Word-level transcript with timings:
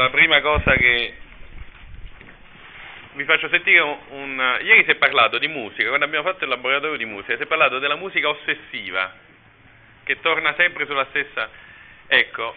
la 0.00 0.08
prima 0.08 0.40
cosa 0.40 0.74
che 0.76 1.14
vi 3.12 3.24
faccio 3.24 3.48
sentire 3.50 3.80
un, 3.80 3.98
un, 4.08 4.58
Ieri 4.62 4.84
si 4.84 4.90
è 4.92 4.94
parlato 4.94 5.36
di 5.36 5.46
musica, 5.46 5.88
quando 5.88 6.06
abbiamo 6.06 6.26
fatto 6.26 6.44
il 6.44 6.50
laboratorio 6.50 6.96
di 6.96 7.04
musica, 7.04 7.36
si 7.36 7.42
è 7.42 7.46
parlato 7.46 7.78
della 7.78 7.96
musica 7.96 8.28
ossessiva, 8.28 9.12
che 10.04 10.20
torna 10.20 10.54
sempre 10.54 10.86
sulla 10.86 11.06
stessa... 11.10 11.68
Ecco, 12.06 12.56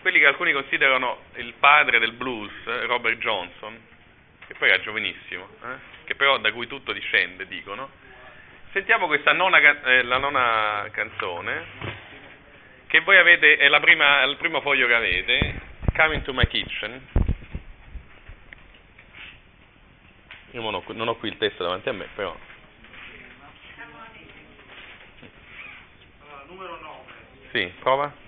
quelli 0.00 0.18
che 0.20 0.26
alcuni 0.26 0.52
considerano 0.52 1.24
il 1.34 1.54
padre 1.58 1.98
del 1.98 2.12
blues, 2.12 2.52
Robert 2.86 3.18
Johnson, 3.18 3.78
che 4.46 4.54
poi 4.54 4.68
era 4.68 4.80
giovanissimo, 4.80 5.48
eh? 5.64 6.04
che 6.04 6.14
però 6.14 6.38
da 6.38 6.52
cui 6.52 6.66
tutto 6.66 6.92
discende, 6.92 7.46
dicono. 7.46 7.90
Sentiamo 8.72 9.06
questa 9.06 9.32
nona, 9.32 9.58
eh, 9.82 10.02
la 10.02 10.18
nona 10.18 10.88
canzone, 10.92 11.64
che 12.86 13.00
voi 13.00 13.16
avete, 13.18 13.56
è, 13.56 13.80
prima, 13.80 14.22
il 14.22 14.36
primo 14.36 14.60
foglio 14.60 14.86
che 14.86 14.94
avete, 14.94 15.72
Coming 15.94 16.24
to 16.24 16.32
My 16.32 16.44
Kitchen. 16.48 17.00
Io 20.50 20.60
non 20.60 20.74
ho, 20.74 20.84
non 20.88 21.06
ho 21.06 21.14
qui 21.16 21.28
il 21.28 21.36
testo 21.36 21.62
davanti 21.62 21.88
a 21.88 21.92
me, 21.92 22.08
però. 22.16 22.36
Allora, 26.20 26.44
numero 26.48 26.80
9. 26.80 27.12
Sì, 27.52 27.72
prova. 27.78 28.23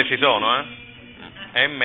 Parole 0.00 0.04
ci 0.04 0.16
sono, 0.18 0.58
eh? 0.58 1.66
M, 1.66 1.82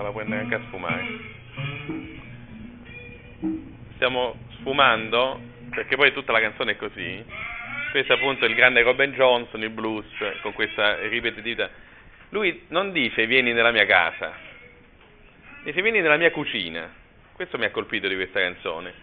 Ma 0.00 0.06
la 0.06 0.12
puoi 0.12 0.26
neanche 0.26 0.54
a 0.54 0.60
sfumare. 0.68 1.06
Stiamo 3.96 4.34
sfumando, 4.54 5.38
perché 5.68 5.96
poi 5.96 6.10
tutta 6.14 6.32
la 6.32 6.40
canzone 6.40 6.72
è 6.72 6.76
così. 6.78 7.22
Questo 7.90 8.14
appunto 8.14 8.46
è 8.46 8.48
il 8.48 8.54
grande 8.54 8.80
Robin 8.80 9.12
Johnson, 9.12 9.60
il 9.60 9.68
blues, 9.68 10.06
con 10.40 10.54
questa 10.54 11.06
ripetitività. 11.06 11.68
Lui 12.30 12.64
non 12.68 12.92
dice 12.92 13.26
vieni 13.26 13.52
nella 13.52 13.72
mia 13.72 13.84
casa, 13.84 14.32
dice 15.64 15.82
vieni 15.82 16.00
nella 16.00 16.16
mia 16.16 16.30
cucina. 16.30 16.90
Questo 17.34 17.58
mi 17.58 17.66
ha 17.66 17.70
colpito 17.70 18.08
di 18.08 18.14
questa 18.14 18.40
canzone. 18.40 18.94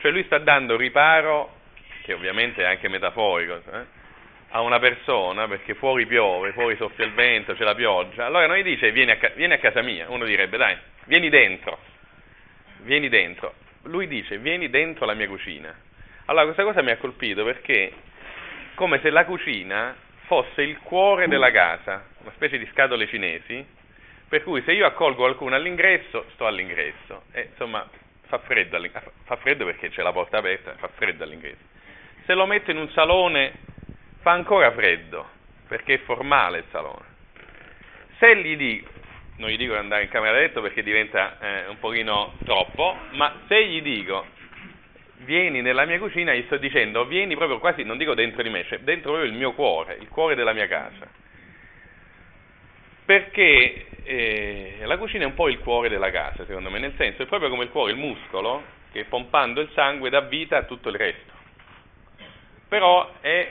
Cioè 0.00 0.10
lui 0.10 0.24
sta 0.24 0.36
dando 0.36 0.76
riparo, 0.76 1.60
che 2.02 2.12
ovviamente 2.12 2.62
è 2.62 2.66
anche 2.66 2.88
metaforico, 2.88 3.62
eh? 3.72 4.00
A 4.54 4.60
una 4.60 4.78
persona 4.78 5.48
perché 5.48 5.74
fuori 5.74 6.06
piove, 6.06 6.52
fuori 6.52 6.76
soffia 6.76 7.04
il 7.04 7.12
vento, 7.12 7.54
c'è 7.54 7.64
la 7.64 7.74
pioggia, 7.74 8.26
allora 8.26 8.46
non 8.46 8.56
gli 8.56 8.62
dice 8.62 8.92
vieni 8.92 9.10
a, 9.10 9.18
vieni 9.34 9.54
a, 9.54 9.58
casa 9.58 9.80
mia, 9.80 10.08
uno 10.08 10.24
direbbe 10.24 10.58
dai, 10.58 10.76
vieni 11.04 11.30
dentro, 11.30 11.78
vieni 12.80 13.08
dentro, 13.08 13.54
lui 13.84 14.06
dice 14.06 14.38
vieni 14.38 14.68
dentro 14.68 15.06
la 15.06 15.14
mia 15.14 15.26
cucina. 15.26 15.74
Allora 16.26 16.44
questa 16.44 16.64
cosa 16.64 16.82
mi 16.82 16.90
ha 16.90 16.98
colpito 16.98 17.44
perché 17.44 17.92
come 18.74 19.00
se 19.00 19.10
la 19.10 19.24
cucina 19.24 19.96
fosse 20.26 20.62
il 20.62 20.78
cuore 20.78 21.28
della 21.28 21.50
casa, 21.50 22.06
una 22.18 22.32
specie 22.34 22.58
di 22.58 22.68
scatole 22.72 23.06
cinesi, 23.08 23.64
per 24.28 24.42
cui 24.42 24.62
se 24.62 24.72
io 24.72 24.86
accolgo 24.86 25.22
qualcuno 25.22 25.54
all'ingresso, 25.54 26.26
sto 26.34 26.46
all'ingresso, 26.46 27.24
e 27.32 27.48
insomma 27.50 27.88
fa 28.26 28.38
freddo, 28.38 28.78
fa 29.24 29.36
freddo 29.36 29.64
perché 29.64 29.88
c'è 29.88 30.02
la 30.02 30.12
porta 30.12 30.38
aperta, 30.38 30.74
fa 30.76 30.88
freddo 30.88 31.24
all'ingresso. 31.24 31.70
Se 32.24 32.34
lo 32.34 32.46
metto 32.46 32.70
in 32.70 32.76
un 32.76 32.88
salone 32.90 33.52
fa 34.22 34.30
ancora 34.30 34.72
freddo, 34.72 35.28
perché 35.68 35.94
è 35.94 35.98
formale 35.98 36.58
il 36.58 36.64
salone. 36.70 37.04
Se 38.18 38.36
gli 38.36 38.56
dico, 38.56 38.88
non 39.36 39.50
gli 39.50 39.56
dico 39.56 39.72
di 39.72 39.78
andare 39.78 40.04
in 40.04 40.08
camera 40.08 40.32
da 40.32 40.38
letto 40.38 40.60
perché 40.62 40.82
diventa 40.82 41.38
eh, 41.40 41.68
un 41.68 41.78
pochino 41.78 42.34
troppo, 42.44 42.96
ma 43.10 43.42
se 43.48 43.66
gli 43.66 43.82
dico 43.82 44.24
vieni 45.24 45.60
nella 45.60 45.84
mia 45.84 45.98
cucina, 45.98 46.32
gli 46.34 46.44
sto 46.44 46.56
dicendo 46.56 47.04
vieni 47.04 47.36
proprio 47.36 47.58
quasi, 47.58 47.82
non 47.82 47.98
dico 47.98 48.14
dentro 48.14 48.42
di 48.42 48.48
me, 48.48 48.64
cioè 48.64 48.78
dentro 48.80 49.10
proprio 49.10 49.30
il 49.30 49.36
mio 49.36 49.52
cuore, 49.52 49.96
il 50.00 50.08
cuore 50.08 50.34
della 50.34 50.52
mia 50.52 50.66
casa. 50.66 51.06
Perché 53.04 53.86
eh, 54.04 54.78
la 54.82 54.96
cucina 54.96 55.24
è 55.24 55.26
un 55.26 55.34
po' 55.34 55.48
il 55.48 55.58
cuore 55.58 55.88
della 55.88 56.10
casa, 56.10 56.44
secondo 56.44 56.70
me, 56.70 56.78
nel 56.78 56.94
senso 56.96 57.22
è 57.22 57.26
proprio 57.26 57.50
come 57.50 57.64
il 57.64 57.70
cuore, 57.70 57.92
il 57.92 57.98
muscolo, 57.98 58.62
che 58.92 59.04
pompando 59.04 59.60
il 59.60 59.70
sangue 59.74 60.10
dà 60.10 60.20
vita 60.20 60.58
a 60.58 60.62
tutto 60.62 60.88
il 60.88 60.96
resto. 60.96 61.32
Però 62.68 63.12
è 63.20 63.50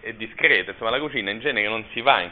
è 0.00 0.12
discreta, 0.14 0.70
insomma 0.72 0.90
la 0.90 1.00
cucina 1.00 1.30
in 1.30 1.40
genere 1.40 1.68
non 1.68 1.84
si 1.92 2.00
va, 2.00 2.20
in, 2.20 2.30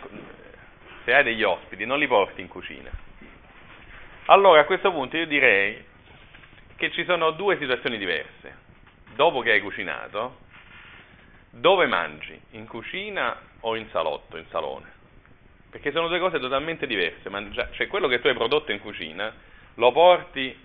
se 1.04 1.15
hai 1.15 1.22
degli 1.22 1.43
ospiti 1.43 1.84
non 1.84 1.99
li 1.99 2.06
porti 2.06 2.41
in 2.41 2.49
cucina. 2.49 2.91
Allora 4.27 4.62
a 4.62 4.65
questo 4.65 4.91
punto 4.91 5.16
io 5.16 5.27
direi 5.27 5.84
che 6.76 6.91
ci 6.91 7.05
sono 7.05 7.31
due 7.31 7.56
situazioni 7.59 7.97
diverse. 7.97 8.65
Dopo 9.15 9.41
che 9.41 9.53
hai 9.53 9.60
cucinato, 9.60 10.41
dove 11.50 11.87
mangi? 11.87 12.38
In 12.50 12.66
cucina 12.66 13.41
o 13.60 13.76
in 13.76 13.88
salotto, 13.91 14.37
in 14.37 14.47
salone? 14.50 14.93
Perché 15.71 15.93
sono 15.93 16.09
due 16.09 16.19
cose 16.19 16.38
totalmente 16.38 16.87
diverse. 16.87 17.28
Mangia- 17.28 17.71
cioè 17.72 17.87
quello 17.87 18.09
che 18.09 18.21
tu 18.21 18.26
hai 18.26 18.34
prodotto 18.34 18.72
in 18.72 18.81
cucina 18.81 19.32
lo 19.75 19.93
porti 19.93 20.65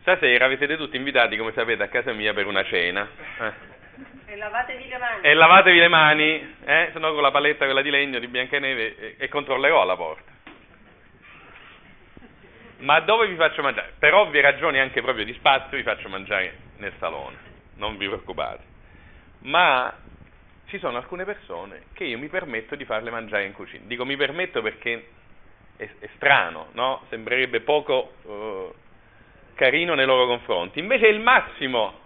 stasera, 0.00 0.48
vi 0.48 0.56
siete 0.56 0.76
tutti 0.76 0.96
invitati, 0.96 1.36
come 1.36 1.52
sapete, 1.52 1.82
a 1.82 1.88
casa 1.88 2.12
mia 2.12 2.32
per 2.32 2.46
una 2.46 2.64
cena. 2.64 3.08
Eh 3.38 3.80
e 4.26 4.36
lavatevi 4.36 4.88
le 4.88 4.98
mani. 4.98 5.22
E 5.22 5.34
lavatevi 5.34 5.78
le 5.78 5.88
mani, 5.88 6.54
eh? 6.64 6.90
se 6.92 6.98
no 6.98 7.12
con 7.12 7.22
la 7.22 7.30
paletta 7.30 7.64
quella 7.64 7.82
di 7.82 7.90
legno 7.90 8.18
di 8.18 8.26
Biancaneve 8.28 8.96
e, 8.96 9.14
e 9.18 9.28
controllerò 9.28 9.82
alla 9.82 9.96
porta. 9.96 10.30
Ma 12.78 12.98
dove 13.00 13.28
vi 13.28 13.36
faccio 13.36 13.62
mangiare? 13.62 13.92
Per 13.98 14.12
ovvie 14.12 14.40
ragioni 14.40 14.80
anche 14.80 15.02
proprio 15.02 15.24
di 15.24 15.32
spazio 15.34 15.76
vi 15.76 15.82
faccio 15.82 16.08
mangiare 16.08 16.56
nel 16.78 16.92
salone, 16.98 17.36
non 17.76 17.96
vi 17.96 18.06
preoccupate. 18.06 18.62
Ma 19.40 19.94
ci 20.66 20.78
sono 20.78 20.96
alcune 20.96 21.24
persone 21.24 21.82
che 21.92 22.04
io 22.04 22.18
mi 22.18 22.28
permetto 22.28 22.74
di 22.74 22.84
farle 22.84 23.10
mangiare 23.10 23.44
in 23.44 23.52
cucina. 23.52 23.84
Dico 23.86 24.04
mi 24.04 24.16
permetto 24.16 24.62
perché 24.62 25.08
è, 25.76 25.88
è 25.98 26.08
strano, 26.16 26.68
no? 26.72 27.04
Sembrerebbe 27.08 27.60
poco 27.60 28.14
uh, 28.22 28.74
carino 29.54 29.94
nei 29.94 30.06
loro 30.06 30.26
confronti. 30.26 30.78
Invece 30.78 31.06
è 31.06 31.10
il 31.10 31.20
massimo 31.20 32.00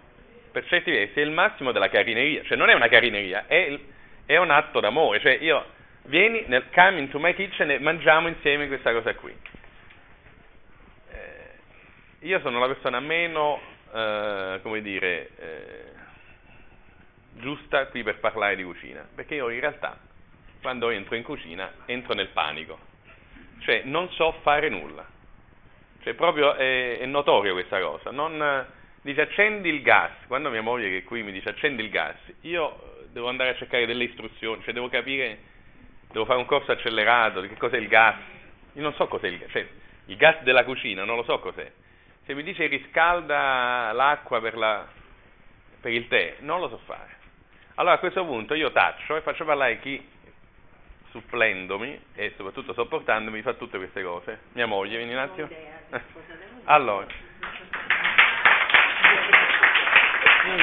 per 0.57 0.65
certi 0.65 0.89
versi 0.89 1.19
è 1.19 1.23
il 1.23 1.29
massimo 1.29 1.71
della 1.71 1.87
carineria, 1.87 2.41
cioè 2.43 2.57
non 2.57 2.69
è 2.69 2.73
una 2.73 2.87
carineria, 2.87 3.45
è, 3.45 3.53
il, 3.53 3.79
è 4.25 4.37
un 4.37 4.49
atto 4.49 4.79
d'amore, 4.79 5.19
cioè 5.19 5.37
io 5.39 5.63
vieni 6.05 6.45
nel 6.47 6.65
come 6.73 6.97
into 6.97 7.19
my 7.19 7.35
kitchen 7.35 7.69
e 7.69 7.77
mangiamo 7.77 8.27
insieme 8.27 8.65
questa 8.67 8.91
cosa 8.91 9.13
qui. 9.13 9.37
Eh, 11.11 11.49
io 12.21 12.39
sono 12.39 12.57
la 12.57 12.65
persona 12.65 12.99
meno, 12.99 13.61
eh, 13.93 14.59
come 14.63 14.81
dire, 14.81 15.29
eh, 15.37 15.91
giusta 17.33 17.85
qui 17.85 18.01
per 18.01 18.17
parlare 18.17 18.55
di 18.55 18.63
cucina, 18.63 19.07
perché 19.13 19.35
io 19.35 19.49
in 19.49 19.59
realtà 19.59 19.95
quando 20.59 20.89
entro 20.89 21.13
in 21.13 21.21
cucina 21.21 21.71
entro 21.85 22.15
nel 22.15 22.29
panico, 22.29 22.79
cioè 23.59 23.83
non 23.83 24.09
so 24.09 24.31
fare 24.41 24.69
nulla, 24.69 25.05
cioè 26.01 26.15
proprio 26.15 26.55
è, 26.55 26.97
è 26.97 27.05
notorio 27.05 27.53
questa 27.53 27.79
cosa, 27.79 28.09
non 28.09 28.75
dice 29.07 29.21
accendi 29.21 29.69
il 29.69 29.81
gas, 29.81 30.11
quando 30.27 30.49
mia 30.49 30.61
moglie 30.61 30.89
che 30.89 30.97
è 30.97 31.03
qui 31.05 31.23
mi 31.23 31.31
dice 31.31 31.49
accendi 31.49 31.81
il 31.81 31.89
gas, 31.89 32.17
io 32.41 33.05
devo 33.11 33.29
andare 33.29 33.51
a 33.51 33.55
cercare 33.55 33.85
delle 33.85 34.03
istruzioni, 34.03 34.61
cioè 34.63 34.73
devo 34.73 34.89
capire, 34.89 35.37
devo 36.11 36.25
fare 36.25 36.39
un 36.39 36.45
corso 36.45 36.73
accelerato 36.73 37.39
di 37.39 37.47
che 37.47 37.55
cos'è 37.55 37.77
il 37.77 37.87
gas, 37.87 38.17
io 38.73 38.81
non 38.81 38.93
so 38.95 39.07
cos'è 39.07 39.27
il 39.27 39.37
gas, 39.37 39.51
cioè 39.51 39.65
il 40.07 40.17
gas 40.17 40.41
della 40.41 40.65
cucina, 40.65 41.05
non 41.05 41.15
lo 41.15 41.23
so 41.23 41.39
cos'è. 41.39 41.71
Se 42.25 42.33
mi 42.33 42.43
dice 42.43 42.67
riscalda 42.67 43.93
l'acqua 43.93 44.41
per, 44.41 44.57
la, 44.57 44.85
per 45.79 45.93
il 45.93 46.09
tè, 46.09 46.35
non 46.39 46.59
lo 46.59 46.67
so 46.67 46.79
fare. 46.85 47.15
Allora 47.75 47.95
a 47.95 47.99
questo 47.99 48.25
punto 48.25 48.55
io 48.55 48.71
taccio 48.71 49.15
e 49.15 49.21
faccio 49.21 49.45
parlare 49.45 49.79
chi, 49.79 50.05
supplendomi 51.11 51.97
e 52.13 52.33
soprattutto 52.35 52.73
sopportandomi, 52.73 53.41
fa 53.41 53.53
tutte 53.53 53.77
queste 53.77 54.03
cose. 54.03 54.39
Mia 54.51 54.65
moglie, 54.65 54.97
vieni 54.97 55.13
un 55.13 55.19
attimo. 55.19 55.47
Allora. 56.65 57.26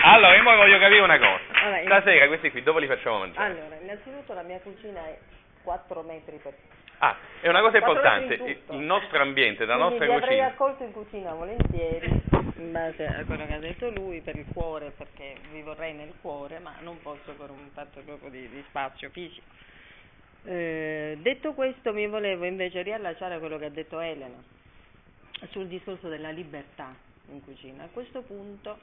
Allora, 0.02 0.34
io 0.36 0.42
voglio 0.42 0.78
capire 0.78 1.00
una 1.00 1.18
cosa. 1.18 1.40
Allora, 1.62 1.82
Stasera 1.84 2.26
questi 2.26 2.50
qui 2.50 2.62
dove 2.62 2.80
li 2.80 2.86
facciamo 2.86 3.18
mangiare? 3.18 3.50
Allora, 3.60 3.76
innanzitutto 3.80 4.32
la 4.34 4.42
mia 4.42 4.58
cucina 4.60 5.04
è 5.06 5.18
4 5.62 6.02
metri 6.02 6.36
per 6.42 6.54
Ah, 6.98 7.16
è 7.40 7.48
una 7.48 7.60
cosa 7.60 7.78
importante, 7.78 8.34
il 8.34 8.76
nostro 8.76 9.20
ambiente, 9.20 9.64
la 9.66 9.74
Quindi 9.74 9.90
nostra 9.98 10.06
vi 10.06 10.12
avrei 10.12 10.28
cucina. 10.28 10.46
accolto 10.46 10.82
in 10.84 10.92
cucina 10.92 11.34
volentieri, 11.34 12.22
in 12.56 12.72
base 12.72 13.04
a 13.04 13.24
quello 13.26 13.46
che 13.46 13.52
ha 13.52 13.58
detto 13.58 13.90
lui, 13.90 14.20
per 14.20 14.36
il 14.36 14.46
cuore, 14.54 14.90
perché 14.96 15.34
vi 15.50 15.60
vorrei 15.62 15.92
nel 15.92 16.12
cuore, 16.20 16.60
ma 16.60 16.72
non 16.80 17.02
posso 17.02 17.32
per 17.36 17.50
un 17.50 17.68
fatto 17.74 18.00
proprio 18.00 18.30
di, 18.30 18.48
di 18.48 18.64
spazio 18.68 19.10
fisico. 19.10 19.44
Eh, 20.44 21.18
detto 21.20 21.52
questo, 21.52 21.92
mi 21.92 22.06
volevo 22.06 22.44
invece 22.44 22.80
riallacciare 22.82 23.34
a 23.34 23.38
quello 23.38 23.58
che 23.58 23.64
ha 23.66 23.70
detto 23.70 23.98
Elena 24.00 24.42
sul 25.50 25.66
discorso 25.66 26.08
della 26.08 26.30
libertà 26.30 26.94
in 27.30 27.42
cucina. 27.42 27.84
A 27.84 27.88
questo 27.92 28.22
punto 28.22 28.78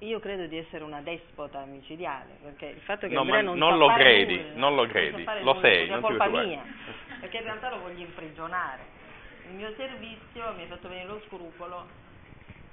io 0.00 0.20
credo 0.20 0.46
di 0.46 0.56
essere 0.56 0.84
una 0.84 1.00
despota 1.00 1.64
micidiale, 1.64 2.38
perché 2.42 2.66
il 2.66 2.80
fatto 2.80 3.08
che 3.08 3.14
No, 3.14 3.20
Andrea 3.20 3.42
non, 3.42 3.58
non 3.58 3.78
lo 3.78 3.88
credi, 3.94 4.36
nulla, 4.36 4.52
non 4.54 4.74
lo 4.76 4.86
credi, 4.86 5.22
fare 5.24 5.42
lo 5.42 5.58
sei, 5.60 5.88
non 5.88 5.98
è 5.98 6.00
ti 6.00 6.06
colpa 6.06 6.26
mia, 6.28 6.62
perché 7.20 7.36
in 7.38 7.42
realtà 7.42 7.70
lo 7.70 7.80
voglio 7.80 8.00
imprigionare. 8.00 8.96
Il 9.48 9.54
mio 9.54 9.72
servizio 9.76 10.52
mi 10.56 10.62
ha 10.62 10.66
fatto 10.66 10.88
venire 10.88 11.06
lo 11.08 11.20
scrupolo 11.26 12.06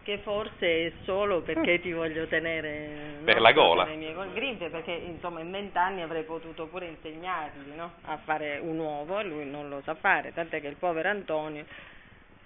che 0.03 0.19
forse 0.19 0.85
è 0.85 0.91
solo 1.03 1.41
perché 1.41 1.81
ti 1.81 1.91
voglio 1.91 2.27
tenere 2.27 3.17
Per 3.23 3.41
la 3.41 3.53
gola. 3.53 3.85
le 3.85 3.95
mie 3.95 4.13
grinfie, 4.33 4.69
perché 4.69 4.91
insomma 4.91 5.39
in 5.39 5.49
vent'anni 5.49 6.03
avrei 6.03 6.23
potuto 6.23 6.67
pure 6.67 6.85
insegnargli 6.85 7.71
no, 7.75 7.93
a 8.03 8.17
fare 8.17 8.59
un 8.59 8.77
uovo 8.77 9.19
e 9.19 9.23
lui 9.23 9.49
non 9.49 9.67
lo 9.67 9.81
sa 9.83 9.95
fare, 9.95 10.31
tant'è 10.31 10.61
che 10.61 10.67
il 10.67 10.75
povero 10.75 11.09
Antonio 11.09 11.65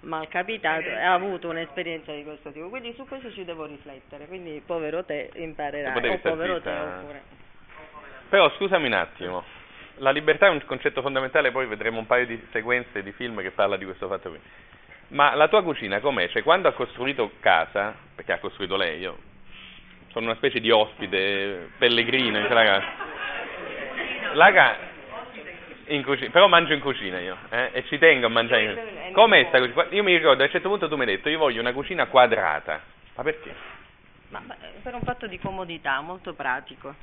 mal 0.00 0.28
capitato 0.28 0.88
ha 0.88 1.12
avuto 1.12 1.48
un'esperienza 1.48 2.12
di 2.12 2.24
questo 2.24 2.50
tipo, 2.52 2.68
quindi 2.68 2.92
su 2.94 3.06
questo 3.06 3.30
ci 3.32 3.44
devo 3.44 3.66
riflettere, 3.66 4.26
quindi 4.26 4.62
povero 4.64 5.04
te 5.04 5.30
imparerai, 5.34 5.92
Potevi 5.92 6.14
o 6.14 6.18
povero 6.18 6.56
zitta. 6.56 6.70
te 6.70 6.78
oppure... 6.80 7.22
Però 8.28 8.50
scusami 8.52 8.86
un 8.86 8.92
attimo, 8.94 9.44
la 9.96 10.10
libertà 10.10 10.46
è 10.46 10.50
un 10.50 10.62
concetto 10.64 11.02
fondamentale, 11.02 11.50
poi 11.50 11.66
vedremo 11.66 11.98
un 11.98 12.06
paio 12.06 12.26
di 12.26 12.40
sequenze 12.52 13.02
di 13.02 13.12
film 13.12 13.40
che 13.42 13.50
parla 13.50 13.76
di 13.76 13.84
questo 13.84 14.08
fatto 14.08 14.30
qui. 14.30 14.38
Ma 15.08 15.34
la 15.34 15.48
tua 15.48 15.62
cucina 15.62 15.98
com'è? 16.00 16.28
Cioè 16.28 16.42
quando 16.42 16.68
ha 16.68 16.72
costruito 16.72 17.32
casa, 17.40 17.94
perché 18.14 18.32
ha 18.32 18.38
costruito 18.38 18.76
lei, 18.76 19.00
io 19.00 19.18
sono 20.12 20.26
una 20.26 20.36
specie 20.36 20.60
di 20.60 20.70
ospite 20.70 21.70
pellegrino 21.78 22.38
in 22.38 22.46
quella 22.46 22.64
casa. 22.64 22.86
La 24.34 24.52
ca- 24.52 24.76
cucina, 26.02 26.30
però 26.30 26.46
mangio 26.46 26.72
in 26.72 26.80
cucina 26.80 27.18
io, 27.18 27.36
eh, 27.50 27.70
e 27.72 27.84
ci 27.86 27.98
tengo 27.98 28.26
a 28.26 28.28
mangiare 28.28 28.62
in 28.62 28.74
cucina. 28.74 29.12
Com'è 29.12 29.44
sta 29.48 29.58
cucina? 29.58 29.86
Io 29.90 30.02
mi 30.02 30.16
ricordo, 30.16 30.42
a 30.42 30.46
un 30.46 30.52
certo 30.52 30.68
punto 30.68 30.88
tu 30.88 30.94
mi 30.94 31.02
hai 31.02 31.16
detto, 31.16 31.28
io 31.28 31.38
voglio 31.38 31.60
una 31.60 31.72
cucina 31.72 32.06
quadrata. 32.06 32.80
Ma 33.16 33.22
perché? 33.22 33.54
Ma 34.28 34.40
beh, 34.40 34.54
per 34.82 34.94
un 34.94 35.02
fatto 35.02 35.26
di 35.26 35.38
comodità, 35.38 36.00
molto 36.00 36.34
pratico. 36.34 36.94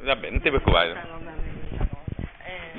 Vabbè, 0.00 0.30
non 0.30 0.40
ti 0.40 0.48
preoccupare. 0.50 0.90
Eh, 2.44 2.70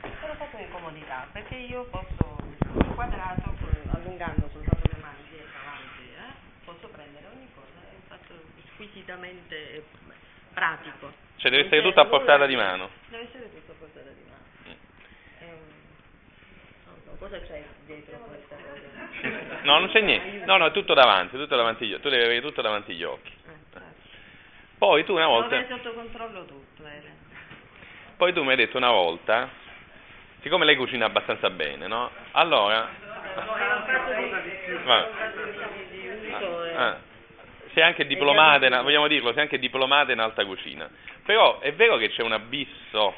per 0.00 0.30
un 0.30 0.36
fatto 0.36 0.56
di 0.56 0.68
comodità, 0.70 1.26
perché 1.32 1.56
io 1.56 1.84
posso, 1.90 2.38
diciamo, 2.46 2.94
quadrato, 2.94 3.52
allungando 3.90 4.48
soltanto 4.52 4.88
le 4.92 5.00
mani 5.00 5.22
dietro, 5.28 5.58
avanti, 5.60 6.02
eh, 6.14 6.32
posso 6.64 6.88
prendere 6.88 7.26
ogni 7.34 7.48
cosa, 7.52 7.82
è 7.82 7.94
un 7.94 8.06
fatto 8.06 8.34
squisitamente 8.74 9.74
eh, 9.74 9.82
pratico. 10.54 11.26
Cioè 11.38 11.50
deve 11.50 11.66
essere 11.66 11.82
tutto 11.82 12.00
a 12.00 12.06
portata 12.06 12.46
di 12.46 12.56
mano. 12.56 12.90
Deve 13.08 13.24
essere 13.24 13.50
tutto 13.52 13.72
a 13.72 13.74
portata 13.78 14.10
di 14.10 14.22
mano. 14.28 14.44
Mm. 14.68 14.72
Ehm, 15.37 15.37
non 15.37 15.37
so, 15.37 15.37
cosa 17.18 17.40
c'è 17.40 17.62
dietro 17.86 18.16
questa 18.26 18.56
cosa? 18.56 19.60
No, 19.62 19.78
non 19.80 19.88
c'è 19.90 20.00
niente. 20.00 20.44
No, 20.46 20.56
no, 20.56 20.66
è 20.66 20.70
tutto 20.72 20.94
davanti, 20.94 21.36
tutto 21.36 21.56
davanti 21.56 21.84
agli 21.84 21.92
occhi. 21.92 22.02
Tu 22.02 22.08
devi 22.08 22.22
avere 22.22 22.40
tutto 22.40 22.62
davanti 22.62 22.92
agli 22.92 23.02
occhi. 23.02 23.30
Eh, 23.30 23.56
grazie. 23.70 23.96
Poi 24.78 25.04
tu 25.04 25.12
una 25.12 25.22
Devo 25.26 25.32
volta, 25.32 25.56
avere 25.56 25.68
sotto 25.68 25.92
controllo 25.92 26.44
tutto, 26.44 26.86
Ele. 26.86 27.12
poi 28.16 28.32
tu 28.32 28.42
mi 28.44 28.50
hai 28.50 28.56
detto 28.56 28.76
una 28.76 28.90
volta, 28.90 29.48
siccome 30.40 30.64
lei 30.64 30.76
cucina 30.76 31.06
abbastanza 31.06 31.50
bene, 31.50 31.88
no? 31.88 32.10
Allora, 32.32 32.88
Va. 34.84 35.08
ah, 36.76 36.98
sei 37.74 37.82
anche 37.82 38.06
diplomata, 38.06 38.66
in- 38.66 38.80
vogliamo 38.82 39.08
dirlo, 39.08 39.32
sei 39.32 39.42
anche 39.42 39.58
diplomata 39.58 40.12
in 40.12 40.20
alta 40.20 40.44
cucina. 40.44 40.88
Però 41.24 41.58
è 41.58 41.72
vero 41.74 41.96
che 41.96 42.10
c'è 42.10 42.22
un 42.22 42.32
abisso 42.32 43.14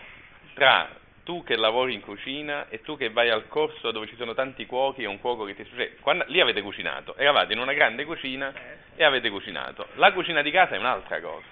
tra 0.54 0.88
tu 1.30 1.44
che 1.44 1.54
lavori 1.54 1.94
in 1.94 2.00
cucina 2.00 2.68
e 2.70 2.80
tu 2.80 2.96
che 2.96 3.10
vai 3.10 3.30
al 3.30 3.46
corso 3.46 3.92
dove 3.92 4.08
ci 4.08 4.16
sono 4.16 4.34
tanti 4.34 4.66
cuochi 4.66 5.04
e 5.04 5.06
un 5.06 5.20
cuoco 5.20 5.44
che 5.44 5.54
ti 5.54 5.64
cioè, 5.64 5.94
quando, 6.00 6.24
lì 6.26 6.40
avete 6.40 6.60
cucinato, 6.60 7.14
eravate 7.14 7.52
in 7.52 7.60
una 7.60 7.72
grande 7.72 8.04
cucina 8.04 8.52
e 8.96 9.04
avete 9.04 9.30
cucinato. 9.30 9.86
La 9.94 10.12
cucina 10.12 10.42
di 10.42 10.50
casa 10.50 10.74
è 10.74 10.78
un'altra 10.78 11.20
cosa. 11.20 11.46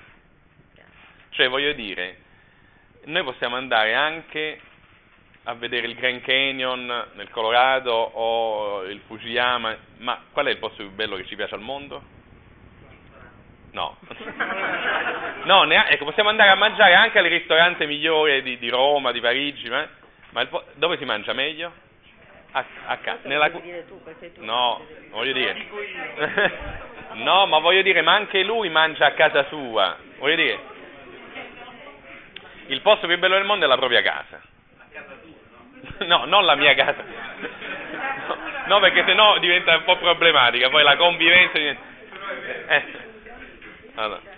Cioè, 1.29 1.49
voglio 1.49 1.73
dire, 1.75 2.17
noi 3.05 3.23
possiamo 3.23 3.55
andare 3.55 3.95
anche 3.95 4.61
a 5.45 5.55
vedere 5.55 5.87
il 5.87 5.95
Grand 5.95 6.23
Canyon 6.23 7.11
nel 7.13 7.31
Colorado 7.31 7.93
o 7.93 8.83
il 8.83 9.01
Fujiyama, 9.07 9.77
ma 9.99 10.25
qual 10.33 10.47
è 10.47 10.51
il 10.51 10.59
posto 10.59 10.83
più 10.83 10.91
bello 10.91 11.15
che 11.15 11.27
ci 11.27 11.37
piace 11.37 11.55
al 11.55 11.61
mondo? 11.61 12.03
No. 13.71 13.97
No, 15.49 15.63
nea- 15.63 15.89
ecco, 15.89 16.05
possiamo 16.05 16.29
andare 16.29 16.51
a 16.51 16.57
mangiare 16.57 16.93
anche 16.93 17.19
al 17.19 17.25
ristorante 17.25 17.87
migliore 17.87 18.43
di, 18.43 18.59
di 18.59 18.69
Roma, 18.69 19.13
di 19.13 19.21
Parigi, 19.21 19.71
ma, 19.71 19.89
ma 20.33 20.43
il 20.43 20.49
dove 20.75 20.99
si 20.99 21.07
mangia 21.07 21.33
meglio? 21.33 21.73
A, 22.53 22.65
a 22.85 22.97
ca- 22.99 23.13
Questo 23.13 23.29
nella 23.29 23.49
tu, 23.49 24.03
perché 24.05 24.35
tu 24.35 24.45
No, 24.45 24.85
voglio 25.09 25.33
dire. 25.33 25.57
no, 27.25 27.47
ma 27.47 27.61
voglio 27.61 27.81
dire, 27.81 28.03
ma 28.03 28.13
anche 28.13 28.43
lui 28.43 28.69
mangia 28.69 29.07
a 29.07 29.13
casa 29.13 29.45
sua. 29.45 29.97
Voglio 30.19 30.37
dire, 30.37 30.59
il 32.67 32.83
posto 32.83 33.07
più 33.07 33.17
bello 33.17 33.37
del 33.37 33.45
mondo 33.45 33.65
è 33.65 33.69
la 33.69 33.79
propria 33.79 34.03
casa. 34.03 34.43
No, 36.05 36.27
non 36.27 36.45
la 36.45 36.57
mia 36.57 36.75
casa. 36.75 37.03
No, 37.03 38.37
no, 38.77 38.81
perché 38.81 39.03
sennò 39.07 39.39
diventa 39.39 39.77
un 39.79 39.85
po' 39.85 39.97
problematica, 39.97 40.69
poi 40.69 40.83
la 40.83 40.97
convivenza 40.97 41.57
diventa... 41.57 41.81
Eh. 42.67 42.85
Allora. 43.95 44.37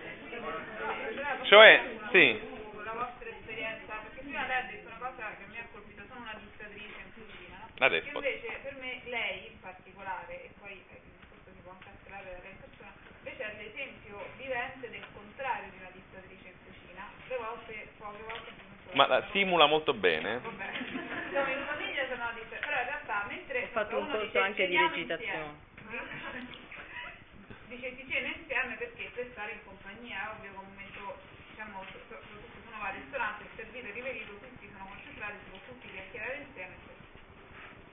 Cioè, 1.50 1.83
sì, 2.14 2.38
la 2.85 2.92
vostra 2.95 3.26
esperienza, 3.28 3.99
perché 4.07 4.21
prima 4.23 4.47
lei 4.47 4.57
ha 4.57 4.66
detto 4.71 4.87
una 4.87 5.02
cosa 5.02 5.35
che 5.35 5.50
mi 5.50 5.59
ha 5.59 5.66
colpito, 5.75 6.07
sono 6.07 6.21
una 6.23 6.38
dittatrice 6.38 6.95
in 7.02 7.11
cucina, 7.11 7.57
no? 7.59 7.66
La 7.75 7.88
despota. 7.88 8.28
invece 8.28 8.59
per 8.62 8.75
me 8.78 9.02
lei 9.11 9.50
in 9.50 9.59
particolare, 9.59 10.45
e 10.47 10.50
poi 10.62 10.78
eh, 10.78 11.02
questo 11.26 11.50
si 11.50 11.59
può 11.66 11.75
incastrare 11.75 12.23
da 12.23 12.38
lei 12.47 12.54
in 12.54 12.61
persona, 12.62 12.95
invece 13.19 13.42
è 13.42 13.50
l'esempio 13.59 14.30
vivente 14.38 14.90
del 14.95 15.07
contrario 15.11 15.71
di 15.75 15.78
una 15.83 15.90
dittatrice 15.90 16.47
in 16.54 16.59
cucina. 16.62 17.02
Le 17.26 17.37
volte, 17.42 17.75
poche 17.99 18.23
volte 18.23 18.50
ma 18.95 19.07
la 19.09 19.26
simula 19.35 19.66
molto 19.66 19.92
bene. 19.92 20.38
Vabbè, 20.38 20.71
Insomma, 21.35 21.50
in 21.50 21.64
famiglia 21.66 22.07
sono 22.07 22.23
una 22.30 22.33
dittatrice, 22.38 22.62
però 22.62 22.78
in 22.78 22.87
realtà 22.87 23.26
mentre 23.26 23.59
Ho 23.59 23.66
fatto 23.75 23.99
un 23.99 24.07
corso 24.07 24.23
dice, 24.23 24.38
anche 24.38 24.66
di 24.69 24.73
"Ceniamo 24.78 24.95
recitazione". 24.95 25.59
insieme", 25.83 26.47
dice 27.66 27.95
si 27.99 28.07
cena 28.07 28.28
insieme 28.38 28.75
perché 28.78 29.11
per 29.14 29.26
stare 29.35 29.50
in 29.59 29.64
compagnia 29.66 30.14
è 30.14 30.38
ovvio 30.38 30.50
che 30.52 30.57
un 30.59 30.64
momento 30.71 31.38
so- 31.61 32.00
so- 32.09 32.21
soprattutto 32.25 32.49
se 32.57 32.69
uno 32.69 32.79
va 32.79 32.88
al 32.88 32.97
ristorante 32.97 33.45
il 33.45 33.50
servito 33.57 33.87
e 33.88 33.93
riverito 33.93 34.33
tutti 34.38 34.71
sono 34.73 34.87
concentrati 34.88 35.37
si 35.45 35.50
può 35.50 35.59
tutti 35.69 35.93
chiacchierare 35.93 36.37
insieme 36.40 36.75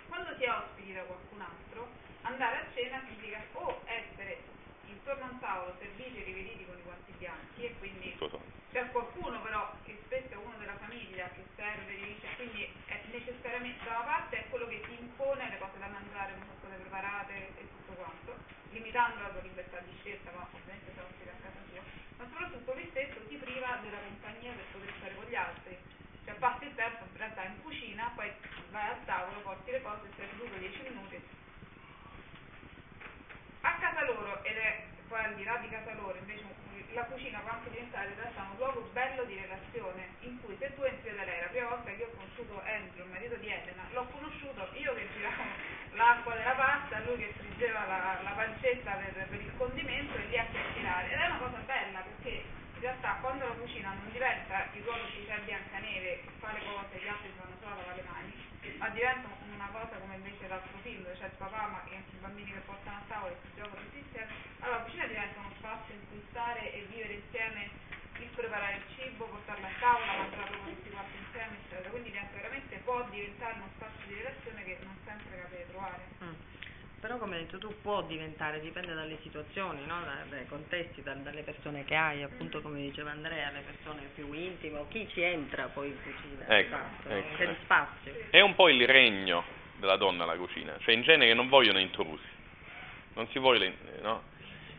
quando 0.07 0.35
si 0.37 0.43
è 0.43 0.51
ospiti 0.51 0.93
da 0.93 1.03
qualcun 1.03 1.41
altro 1.41 1.87
andare 2.21 2.55
a 2.55 2.65
cena 2.73 3.03
significa 3.03 3.43
o 3.53 3.83
essere 3.85 4.39
intorno 4.87 5.25
a 5.25 5.29
un 5.31 5.39
tavolo 5.39 5.75
serviti 5.79 6.21
e 6.21 6.23
riveriti 6.23 6.65
con 6.65 6.77
i 6.79 6.81
guanti 6.83 7.11
bianchi 7.19 7.65
e 7.65 7.75
quindi 7.77 8.15
c'è 8.71 8.89
qualcuno 8.91 9.41
però 9.41 9.75
che 9.83 9.99
spesso 10.05 10.33
è 10.33 10.37
uno 10.37 10.55
della 10.57 10.77
famiglia 10.77 11.27
che 11.35 11.43
serve, 11.55 11.95
dice, 11.95 12.27
quindi 12.35 12.63
è 12.87 13.01
necessariamente 13.11 13.83
da 13.83 13.99
una 13.99 14.07
parte 14.07 14.37
è 14.37 14.49
quello 14.49 14.67
che 14.67 14.79
ti 14.81 14.95
impone 14.99 15.49
le 15.49 15.57
cose 15.57 15.79
da 15.79 15.87
mangiare, 15.87 16.31
non 16.35 16.47
sono 16.47 16.59
cose 16.61 16.75
preparate 16.79 17.33
e 17.57 17.67
tutto 17.71 17.93
quanto, 17.93 18.37
limitando 18.71 19.21
la 19.21 19.29
tua 19.29 19.41
libertà 19.41 19.79
di 19.79 19.91
scelta, 19.99 20.31
ma 20.31 20.47
ovviamente 20.51 20.91
se 20.95 21.01
ospiti 21.01 21.29
a 21.29 21.35
casa 21.41 21.59
tua, 21.71 21.83
lui 22.73 22.87
stesso 22.89 23.19
ti 23.27 23.35
priva 23.35 23.79
della 23.81 23.99
compagnia 23.99 24.51
per 24.51 24.65
poter 24.71 24.93
stare 24.97 25.15
con 25.15 25.25
gli 25.25 25.35
altri. 25.35 25.77
Cioè 26.25 26.35
passi 26.35 26.65
il 26.65 26.75
tempo 26.75 27.05
in 27.09 27.17
realtà 27.17 27.43
in 27.43 27.61
cucina, 27.61 28.11
poi 28.15 28.31
vai 28.71 28.89
al 28.89 29.05
tavolo, 29.05 29.39
porti 29.41 29.71
le 29.71 29.81
cose, 29.81 30.09
stai 30.13 30.27
seduto 30.29 30.57
10 30.57 30.81
minuti. 30.81 31.21
A 33.61 33.73
casa 33.79 34.03
loro, 34.03 34.43
ed 34.43 34.57
è 34.57 34.83
poi 35.07 35.23
al 35.23 35.35
di 35.35 35.43
là 35.43 35.55
di 35.57 35.69
casa 35.69 35.93
loro, 35.93 36.17
invece 36.17 36.43
la 36.93 37.03
cucina 37.03 37.39
può 37.39 37.51
anche 37.51 37.69
diventare 37.69 38.09
in 38.09 38.15
realtà 38.15 38.47
un 38.49 38.57
luogo 38.57 38.89
bello 38.91 39.23
di 39.23 39.39
relazione, 39.39 40.07
in 40.21 40.41
cui 40.41 40.55
se 40.59 40.73
tu 40.75 40.83
entri 40.83 41.15
da 41.15 41.23
lei, 41.23 41.41
la 41.41 41.47
prima 41.47 41.69
volta 41.69 41.91
che 41.91 42.01
io 42.01 42.07
ho 42.07 42.15
conosciuto 42.15 42.61
Andrew, 42.65 43.05
il 43.05 43.11
marito 43.11 43.35
di 43.35 43.47
Elena, 43.47 43.83
l'ho 43.91 44.05
conosciuto 44.07 44.67
io 44.73 44.93
che 44.95 45.07
giravo 45.13 45.43
l'acqua 45.93 46.35
della 46.35 46.53
pasta, 46.53 46.99
lui 47.05 47.17
che 47.17 47.33
spingeva 47.37 47.85
la, 47.85 48.19
la 48.23 48.31
pancetta 48.31 48.91
per, 48.93 49.27
per, 49.27 49.39
il 49.39 49.51
condimento 49.57 50.15
e 50.15 50.25
lì 50.27 50.37
a 50.37 50.45
chiacchierare. 50.45 51.11
Ed 51.11 51.19
è 51.19 51.25
una 51.25 51.37
cosa 51.37 51.57
bella 51.65 51.99
perché 51.99 52.43
in 52.79 52.79
quando 53.21 53.47
la 53.47 53.53
cucina 53.55 53.93
non 53.93 54.11
diventa 54.11 54.67
il 54.73 54.83
ruolo 54.83 55.05
di 55.05 55.25
c'è 55.25 55.39
Biancaneve 55.41 56.21
che 56.23 56.31
fa 56.39 56.53
le 56.53 56.63
cose, 56.65 56.99
gli 57.01 57.07
altri 57.07 57.31
fanno 57.37 57.55
solo 57.61 57.75
lavare 57.75 58.01
le 58.01 58.07
mani, 58.07 58.33
ma 58.77 58.89
diventa 58.89 59.27
una 59.27 59.69
cosa 59.71 59.95
come 59.97 60.15
invece 60.15 60.47
l'altro 60.47 60.77
film 60.83 61.03
c'è 61.17 61.25
il 61.25 61.37
papà 61.37 61.67
ma 61.67 61.81
e 61.89 61.95
anche 61.95 62.15
i 62.15 62.19
bambini 62.19 62.51
che 62.51 62.63
portano 62.65 62.97
a 62.97 63.07
tavola 63.07 63.31
e 63.31 63.37
si 63.41 63.49
giocano 63.55 63.81
tutti 63.81 63.97
insieme, 63.97 64.31
allora 64.59 64.77
la 64.77 64.83
cucina 64.83 65.05
diventa 65.05 65.39
uno 65.39 65.53
spazio 65.57 65.93
in 65.93 66.03
cui 66.09 66.23
stare 66.29 66.73
e 66.73 66.79
vivere 66.89 67.13
insieme 67.13 67.85
il 68.19 68.29
preparare 68.33 68.77
il 68.77 68.83
cibo, 68.95 69.25
portarlo 69.25 69.65
a 69.65 69.69
tavola, 69.79 70.17
mangiarlo 70.17 70.57
tutti 70.65 70.89
quanti 70.89 71.17
insieme, 71.17 71.57
eccetera. 71.61 71.89
Quindi 71.89 72.11
diventa 72.11 72.35
veramente 72.37 72.77
può 72.83 73.03
diventare 73.09 73.53
uno 73.53 73.69
spazio 73.75 74.07
di 74.07 74.13
relazione 74.15 74.63
che 74.63 74.77
non 74.81 74.97
sempre 75.05 75.41
capite 75.41 75.67
trovare. 75.69 76.01
Mm. 76.23 76.46
Però 77.07 77.19
come 77.19 77.37
hai 77.37 77.43
detto 77.43 77.57
tu 77.57 77.73
può 77.81 78.01
diventare, 78.01 78.59
dipende 78.59 78.93
dalle 78.93 79.17
situazioni, 79.21 79.79
no? 79.85 79.95
dai 80.27 80.45
contesti, 80.47 81.01
da, 81.01 81.13
dalle 81.13 81.41
persone 81.41 81.85
che 81.85 81.95
hai, 81.95 82.21
appunto 82.21 82.59
come 82.59 82.81
diceva 82.81 83.11
Andrea, 83.11 83.49
le 83.51 83.61
persone 83.61 84.09
più 84.13 84.33
intime 84.33 84.79
o 84.79 84.87
chi 84.89 85.07
ci 85.13 85.21
entra 85.21 85.67
poi 85.67 85.87
in 85.87 85.95
cucina, 86.03 86.43
ecco, 86.53 86.75
esatto, 86.75 87.07
ecco. 87.07 87.37
c'è 87.37 87.47
di 87.47 87.55
spazio. 87.63 88.13
È 88.29 88.41
un 88.41 88.55
po' 88.55 88.67
il 88.67 88.85
regno 88.85 89.41
della 89.77 89.95
donna 89.95 90.23
alla 90.23 90.35
cucina, 90.35 90.75
cioè 90.79 90.95
in 90.95 91.03
genere 91.03 91.33
non 91.33 91.47
vogliono 91.47 91.79
intrusi, 91.79 92.27
non 93.13 93.25
si 93.29 93.39
vuole, 93.39 93.73
no? 94.01 94.23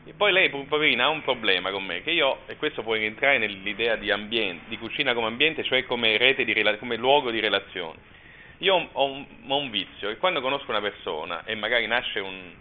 E 0.05 0.13
poi 0.13 0.31
lei, 0.31 0.51
poverina, 0.51 1.05
ha 1.05 1.09
un 1.09 1.23
problema 1.23 1.71
con 1.71 1.83
me, 1.83 2.03
che 2.03 2.11
io, 2.11 2.41
e 2.45 2.57
questo 2.57 2.83
può 2.83 2.93
rientrare 2.93 3.39
nell'idea 3.39 3.97
di, 3.97 4.11
ambiente, 4.11 4.69
di 4.69 4.77
cucina 4.77 5.15
come 5.15 5.29
ambiente, 5.29 5.65
cioè 5.65 5.87
come, 5.87 6.19
rete 6.19 6.45
di, 6.45 6.53
come 6.79 6.97
luogo 6.97 7.31
di 7.31 7.41
relazione 7.41 8.17
io 8.59 8.89
ho 8.93 9.05
un, 9.05 9.25
ho 9.47 9.57
un, 9.57 9.71
vizio, 9.71 10.09
che 10.09 10.17
quando 10.17 10.41
conosco 10.41 10.71
una 10.71 10.81
persona 10.81 11.45
e 11.45 11.55
magari 11.55 11.87
nasce 11.87 12.19
un, 12.21 12.53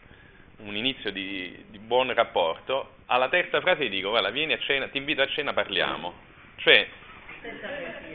un 0.58 0.76
inizio 0.76 1.12
di, 1.12 1.66
di, 1.70 1.80
buon 1.80 2.14
rapporto, 2.14 2.96
alla 3.08 3.30
terza 3.30 3.62
frase 3.62 3.86
gli 3.86 3.90
dico, 3.90 4.10
guarda, 4.10 4.30
vieni 4.30 4.54
a 4.54 4.60
cena, 4.60 4.88
ti 4.88 4.98
invito 4.98 5.22
a 5.22 5.28
cena, 5.28 5.54
parliamo. 5.54 6.14
Cioè, 6.58 6.88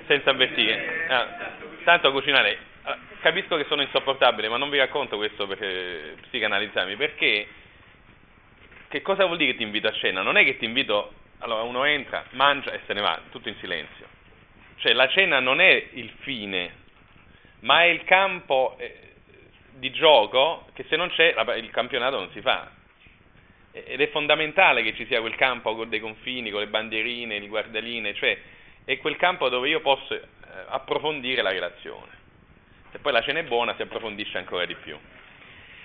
senza 0.06 0.30
avvertire. 0.30 1.06
Ah, 1.08 1.50
tanto 1.84 2.08
a 2.08 2.12
cucinare, 2.12 2.58
ah, 2.82 2.98
capisco 3.20 3.56
che 3.56 3.64
sono 3.68 3.82
insopportabile, 3.82 4.48
ma 4.48 4.58
non 4.58 4.70
vi 4.70 4.78
racconto 4.78 5.16
questo 5.16 5.46
per 5.46 6.16
psicanalizzarmi, 6.28 6.96
perché 6.96 7.48
che 8.88 9.02
cosa 9.02 9.24
vuol 9.24 9.38
dire 9.38 9.56
ti 9.56 9.62
invito 9.62 9.88
a 9.88 9.92
cena? 9.92 10.22
Non 10.22 10.36
è 10.36 10.44
che 10.44 10.56
ti 10.56 10.66
invito, 10.66 11.14
allora 11.38 11.62
uno 11.62 11.84
entra, 11.84 12.26
mangia 12.30 12.72
e 12.72 12.80
se 12.86 12.92
ne 12.92 13.00
va, 13.00 13.20
tutto 13.30 13.48
in 13.48 13.56
silenzio. 13.58 14.06
Cioè 14.76 14.92
la 14.92 15.08
cena 15.08 15.40
non 15.40 15.60
è 15.60 15.88
il 15.94 16.12
fine 16.20 16.81
ma 17.62 17.82
è 17.82 17.86
il 17.86 18.04
campo 18.04 18.76
eh, 18.78 19.12
di 19.72 19.90
gioco 19.90 20.66
che 20.74 20.84
se 20.88 20.96
non 20.96 21.10
c'è 21.10 21.34
il 21.56 21.70
campionato 21.70 22.18
non 22.18 22.30
si 22.30 22.40
fa. 22.40 22.70
Ed 23.72 24.00
è 24.00 24.08
fondamentale 24.10 24.82
che 24.82 24.94
ci 24.94 25.06
sia 25.06 25.20
quel 25.20 25.34
campo 25.34 25.74
con 25.74 25.88
dei 25.88 26.00
confini, 26.00 26.50
con 26.50 26.60
le 26.60 26.66
bandierine, 26.66 27.38
le 27.38 27.48
guardaline, 27.48 28.14
cioè 28.14 28.38
è 28.84 28.98
quel 28.98 29.16
campo 29.16 29.48
dove 29.48 29.68
io 29.68 29.80
posso 29.80 30.12
eh, 30.12 30.20
approfondire 30.68 31.40
la 31.40 31.50
relazione. 31.50 32.20
Se 32.90 32.98
poi 32.98 33.12
la 33.12 33.22
cena 33.22 33.38
è 33.38 33.44
buona 33.44 33.74
si 33.74 33.82
approfondisce 33.82 34.36
ancora 34.36 34.66
di 34.66 34.74
più. 34.74 34.98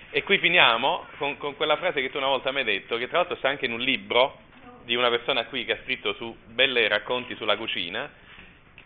E 0.09 0.23
qui 0.23 0.37
finiamo 0.39 1.05
con, 1.17 1.37
con 1.37 1.55
quella 1.55 1.77
frase 1.77 2.01
che 2.01 2.09
tu 2.09 2.17
una 2.17 2.27
volta 2.27 2.51
mi 2.51 2.59
hai 2.59 2.65
detto, 2.65 2.97
che 2.97 3.07
tra 3.07 3.19
l'altro 3.19 3.37
sta 3.37 3.49
anche 3.49 3.65
in 3.65 3.71
un 3.71 3.79
libro 3.79 4.39
di 4.83 4.95
una 4.95 5.09
persona 5.09 5.45
qui 5.45 5.63
che 5.63 5.73
ha 5.73 5.79
scritto 5.83 6.13
su 6.13 6.35
belle 6.45 6.87
racconti 6.87 7.35
sulla 7.35 7.55
cucina, 7.55 8.09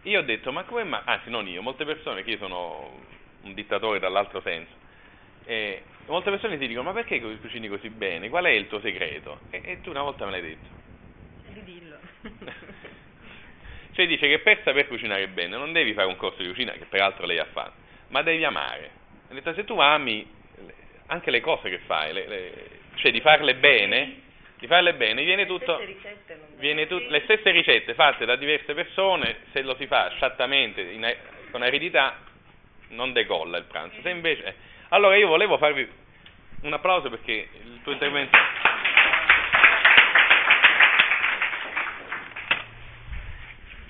io 0.04 0.20
ho 0.20 0.24
detto, 0.24 0.52
ma 0.52 0.64
come 0.64 0.84
mai, 0.84 1.02
anzi 1.06 1.30
non 1.30 1.48
io, 1.48 1.62
molte 1.62 1.86
persone, 1.86 2.24
che 2.24 2.32
io 2.32 2.38
sono 2.38 3.00
un 3.42 3.54
dittatore 3.54 4.00
dall'altro 4.00 4.42
senso, 4.42 4.74
e 5.46 5.84
molte 6.08 6.30
persone 6.30 6.58
ti 6.58 6.68
dicono, 6.68 6.92
ma 6.92 6.94
perché 6.94 7.20
cucini 7.20 7.68
così 7.68 7.90
bene? 7.90 8.30
Qual 8.30 8.46
è 8.46 8.50
il 8.50 8.68
tuo 8.68 8.80
segreto? 8.80 9.42
E, 9.50 9.62
e 9.64 9.82
tu 9.82 9.90
una 9.90 10.02
volta 10.02 10.26
me 10.26 10.32
l'hai 10.32 10.42
detto. 10.42 10.68
Di 11.48 11.64
dillo. 11.64 11.98
cioè 13.92 14.08
dice 14.08 14.28
che 14.28 14.40
per 14.40 14.62
saper 14.64 14.88
cucinare 14.88 15.28
bene 15.28 15.58
non 15.58 15.72
devi 15.72 15.94
fare 15.94 16.08
un 16.08 16.16
corso 16.16 16.42
di 16.42 16.48
cucina, 16.48 16.72
che 16.74 16.86
peraltro 16.86 17.26
lei 17.26 17.40
ha 17.40 17.48
fatto, 17.52 17.74
ma 18.10 18.22
devi 18.22 18.44
amare. 18.44 18.92
Ha 19.30 19.34
detto, 19.34 19.54
se 19.54 19.64
tu 19.66 19.80
ami 19.80 20.28
anche 21.08 21.30
le 21.30 21.42
cose 21.42 21.70
che 21.70 21.80
fai, 21.80 22.14
le, 22.14 22.28
le, 22.28 22.70
cioè 22.96 23.12
di 23.12 23.22
farle 23.22 23.56
bene, 23.56 24.30
di 24.62 24.68
farle 24.68 24.94
bene, 24.94 25.24
viene 25.24 25.48
tutto, 25.48 25.82
viene 26.58 26.86
tut, 26.86 27.10
le 27.10 27.22
stesse 27.22 27.50
ricette 27.50 27.96
fatte 27.96 28.26
da 28.26 28.36
diverse 28.36 28.76
persone, 28.76 29.38
se 29.52 29.64
lo 29.64 29.76
si 29.76 29.88
fa 29.88 30.12
sciattamente, 30.12 30.82
in, 30.82 31.16
con 31.50 31.64
aridità, 31.64 32.20
non 32.90 33.12
decolla 33.12 33.58
il 33.58 33.64
pranzo. 33.64 34.00
Se 34.04 34.10
invece, 34.12 34.56
allora 34.90 35.16
io 35.16 35.28
volevo 35.28 35.58
farvi 35.58 35.90
un 36.62 36.74
applauso 36.74 37.10
perché 37.10 37.50
il 37.64 37.80
tuo 37.82 37.92
intervento... 37.92 38.38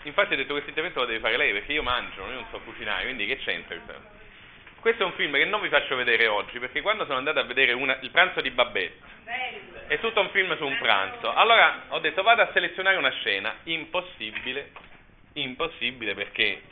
Infatti 0.04 0.34
ho 0.34 0.38
detto 0.38 0.48
che 0.48 0.62
questo 0.62 0.70
intervento 0.70 1.01
lo 1.01 1.06
deve 1.06 1.20
fare 1.20 1.36
lei 1.36 1.51
perché 1.51 1.74
io 1.74 1.84
mangio, 1.84 2.25
io 2.25 2.32
non 2.32 2.46
so 2.50 2.62
cucinare, 2.62 3.04
quindi 3.04 3.25
che 3.25 3.38
c'entra? 3.40 3.75
Questo 4.82 5.04
è 5.04 5.06
un 5.06 5.14
film 5.14 5.34
che 5.36 5.46
non 5.46 5.62
vi 5.62 5.70
faccio 5.70 5.96
vedere 5.96 6.26
oggi 6.26 6.58
perché 6.58 6.82
quando 6.82 7.06
sono 7.06 7.20
andato 7.20 7.38
a 7.38 7.44
vedere 7.44 7.72
una, 7.72 8.00
il 8.02 8.10
pranzo 8.10 8.42
di 8.42 8.50
Babette, 8.50 8.98
è 9.86 10.00
tutto 10.00 10.22
un 10.22 10.32
film 10.32 10.58
su 10.58 10.66
un 10.66 10.76
pranzo. 10.80 11.32
Allora 11.32 11.84
ho 11.90 12.00
detto 12.00 12.24
vado 12.24 12.42
a 12.42 12.50
selezionare 12.52 12.98
una 12.98 13.12
scena, 13.12 13.58
impossibile, 13.66 14.72
impossibile 15.34 16.16
perché, 16.16 16.64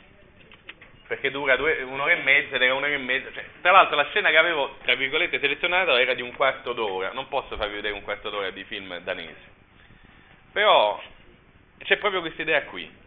perché 1.06 1.30
dura 1.30 1.54
due, 1.54 1.82
un'ora 1.82 2.10
e 2.10 2.22
mezza 2.22 2.56
ed 2.56 2.62
era 2.62 2.74
un'ora 2.74 2.92
e 2.92 2.98
mezza. 2.98 3.32
Cioè, 3.32 3.44
tra 3.60 3.70
l'altro 3.70 3.94
la 3.94 4.06
scena 4.06 4.30
che 4.30 4.38
avevo, 4.38 4.78
tra 4.82 4.96
virgolette, 4.96 5.38
selezionato 5.38 5.96
era 5.96 6.14
di 6.14 6.22
un 6.22 6.34
quarto 6.34 6.72
d'ora, 6.72 7.12
non 7.12 7.28
posso 7.28 7.56
farvi 7.56 7.76
vedere 7.76 7.94
un 7.94 8.02
quarto 8.02 8.28
d'ora 8.28 8.50
di 8.50 8.64
film 8.64 8.98
danesi. 8.98 9.48
Però 10.52 11.00
c'è 11.78 11.96
proprio 11.98 12.22
questa 12.22 12.42
idea 12.42 12.64
qui. 12.64 12.99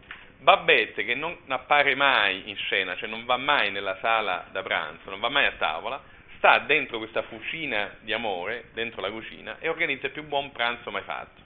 Babette 0.44 1.06
che 1.06 1.14
non 1.14 1.38
appare 1.48 1.94
mai 1.94 2.50
in 2.50 2.56
scena, 2.56 2.94
cioè 2.96 3.08
non 3.08 3.24
va 3.24 3.38
mai 3.38 3.70
nella 3.70 3.96
sala 4.00 4.46
da 4.52 4.62
pranzo, 4.62 5.08
non 5.08 5.18
va 5.18 5.30
mai 5.30 5.46
a 5.46 5.52
tavola, 5.52 6.02
sta 6.36 6.58
dentro 6.58 6.98
questa 6.98 7.22
fucina 7.22 7.96
di 8.00 8.12
amore, 8.12 8.66
dentro 8.74 9.00
la 9.00 9.10
cucina, 9.10 9.56
e 9.58 9.68
organizza 9.68 10.06
il 10.06 10.12
più 10.12 10.22
buon 10.24 10.52
pranzo 10.52 10.90
mai 10.90 11.00
fatto 11.00 11.40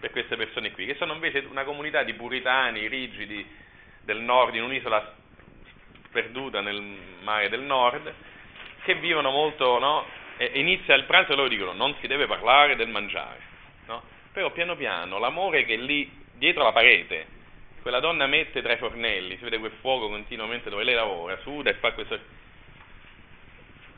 per 0.00 0.10
queste 0.12 0.36
persone 0.36 0.70
qui, 0.70 0.86
che 0.86 0.94
sono 0.94 1.12
invece 1.12 1.40
una 1.50 1.64
comunità 1.64 2.02
di 2.04 2.14
puritani 2.14 2.88
rigidi 2.88 3.46
del 4.04 4.20
nord, 4.20 4.54
in 4.54 4.62
un'isola 4.62 5.14
perduta 6.10 6.62
nel 6.62 6.80
mare 7.20 7.50
del 7.50 7.60
nord, 7.60 8.10
che 8.82 8.94
vivono 8.94 9.30
molto, 9.30 9.78
no? 9.78 10.06
E 10.38 10.52
inizia 10.54 10.94
il 10.94 11.04
pranzo 11.04 11.32
e 11.32 11.36
loro 11.36 11.48
dicono 11.48 11.72
non 11.72 11.94
si 12.00 12.06
deve 12.06 12.26
parlare 12.26 12.76
del 12.76 12.88
mangiare, 12.88 13.40
no? 13.88 14.02
Però 14.32 14.50
piano 14.52 14.74
piano 14.74 15.18
l'amore 15.18 15.66
che 15.66 15.74
è 15.74 15.76
lì 15.76 16.10
dietro 16.32 16.62
la 16.62 16.72
parete, 16.72 17.36
quella 17.80 18.00
donna 18.00 18.26
mette 18.26 18.62
tra 18.62 18.72
i 18.72 18.78
fornelli, 18.78 19.36
si 19.36 19.44
vede 19.44 19.58
quel 19.58 19.72
fuoco 19.80 20.08
continuamente 20.08 20.70
dove 20.70 20.84
lei 20.84 20.94
lavora, 20.94 21.38
suda 21.38 21.70
e 21.70 21.74
fa 21.74 21.92
questo 21.92 22.18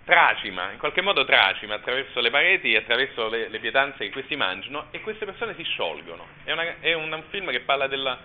tracima, 0.05 0.73
in 0.73 0.79
qualche 0.79 1.03
modo 1.03 1.25
tracima 1.25 1.75
attraverso 1.75 2.21
le 2.21 2.31
pareti 2.31 2.73
e 2.73 2.79
attraverso 2.79 3.29
le, 3.29 3.49
le 3.49 3.59
pietanze 3.61 4.05
che 4.05 4.11
questi 4.11 4.35
mangiano 4.35 4.87
e 4.91 5.01
queste 5.01 5.25
persone 5.25 5.55
si 5.55 5.63
sciolgono. 5.63 6.27
È, 6.43 6.51
una, 6.51 6.81
è 6.81 6.93
un, 6.95 7.13
un, 7.13 7.23
film 7.31 7.51
che 7.51 7.61
parla 7.61 7.87
della, 7.87 8.19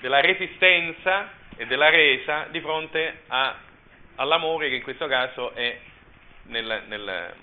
della, 0.00 0.20
resistenza 0.20 1.30
e 1.56 1.66
della 1.66 1.90
resa 1.90 2.46
di 2.50 2.60
fronte 2.60 3.22
a, 3.28 3.56
all'amore 4.16 4.68
che 4.68 4.76
in 4.76 4.82
questo 4.82 5.06
caso 5.06 5.54
è 5.54 5.78
nel, 6.44 6.82
nel... 6.88 7.34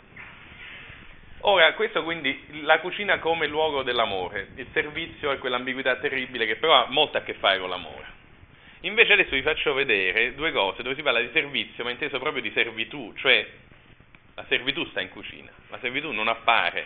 Ora, 1.41 1.73
questo 1.73 2.03
quindi, 2.03 2.63
la 2.63 2.79
cucina 2.79 3.19
come 3.19 3.47
luogo 3.47 3.81
dell'amore, 3.81 4.49
il 4.55 4.67
servizio 4.73 5.31
è 5.31 5.37
quell'ambiguità 5.37 5.95
terribile 5.95 6.45
che 6.45 6.57
però 6.57 6.83
ha 6.83 6.87
molto 6.89 7.17
a 7.17 7.21
che 7.21 7.33
fare 7.35 7.59
con 7.59 7.69
l'amore. 7.69 8.17
Invece 8.81 9.13
adesso 9.13 9.31
vi 9.31 9.41
faccio 9.41 9.73
vedere 9.73 10.35
due 10.35 10.51
cose 10.51 10.83
dove 10.83 10.95
si 10.95 11.01
parla 11.01 11.21
di 11.21 11.29
servizio, 11.31 11.85
ma 11.85 11.91
inteso 11.91 12.19
proprio 12.19 12.41
di 12.41 12.51
servitù, 12.51 13.13
cioè 13.15 13.47
la 14.35 14.45
servitù 14.49 14.85
sta 14.85 14.99
in 14.99 15.09
cucina, 15.09 15.49
la 15.69 15.79
servitù 15.79 16.11
non 16.11 16.27
appare. 16.27 16.85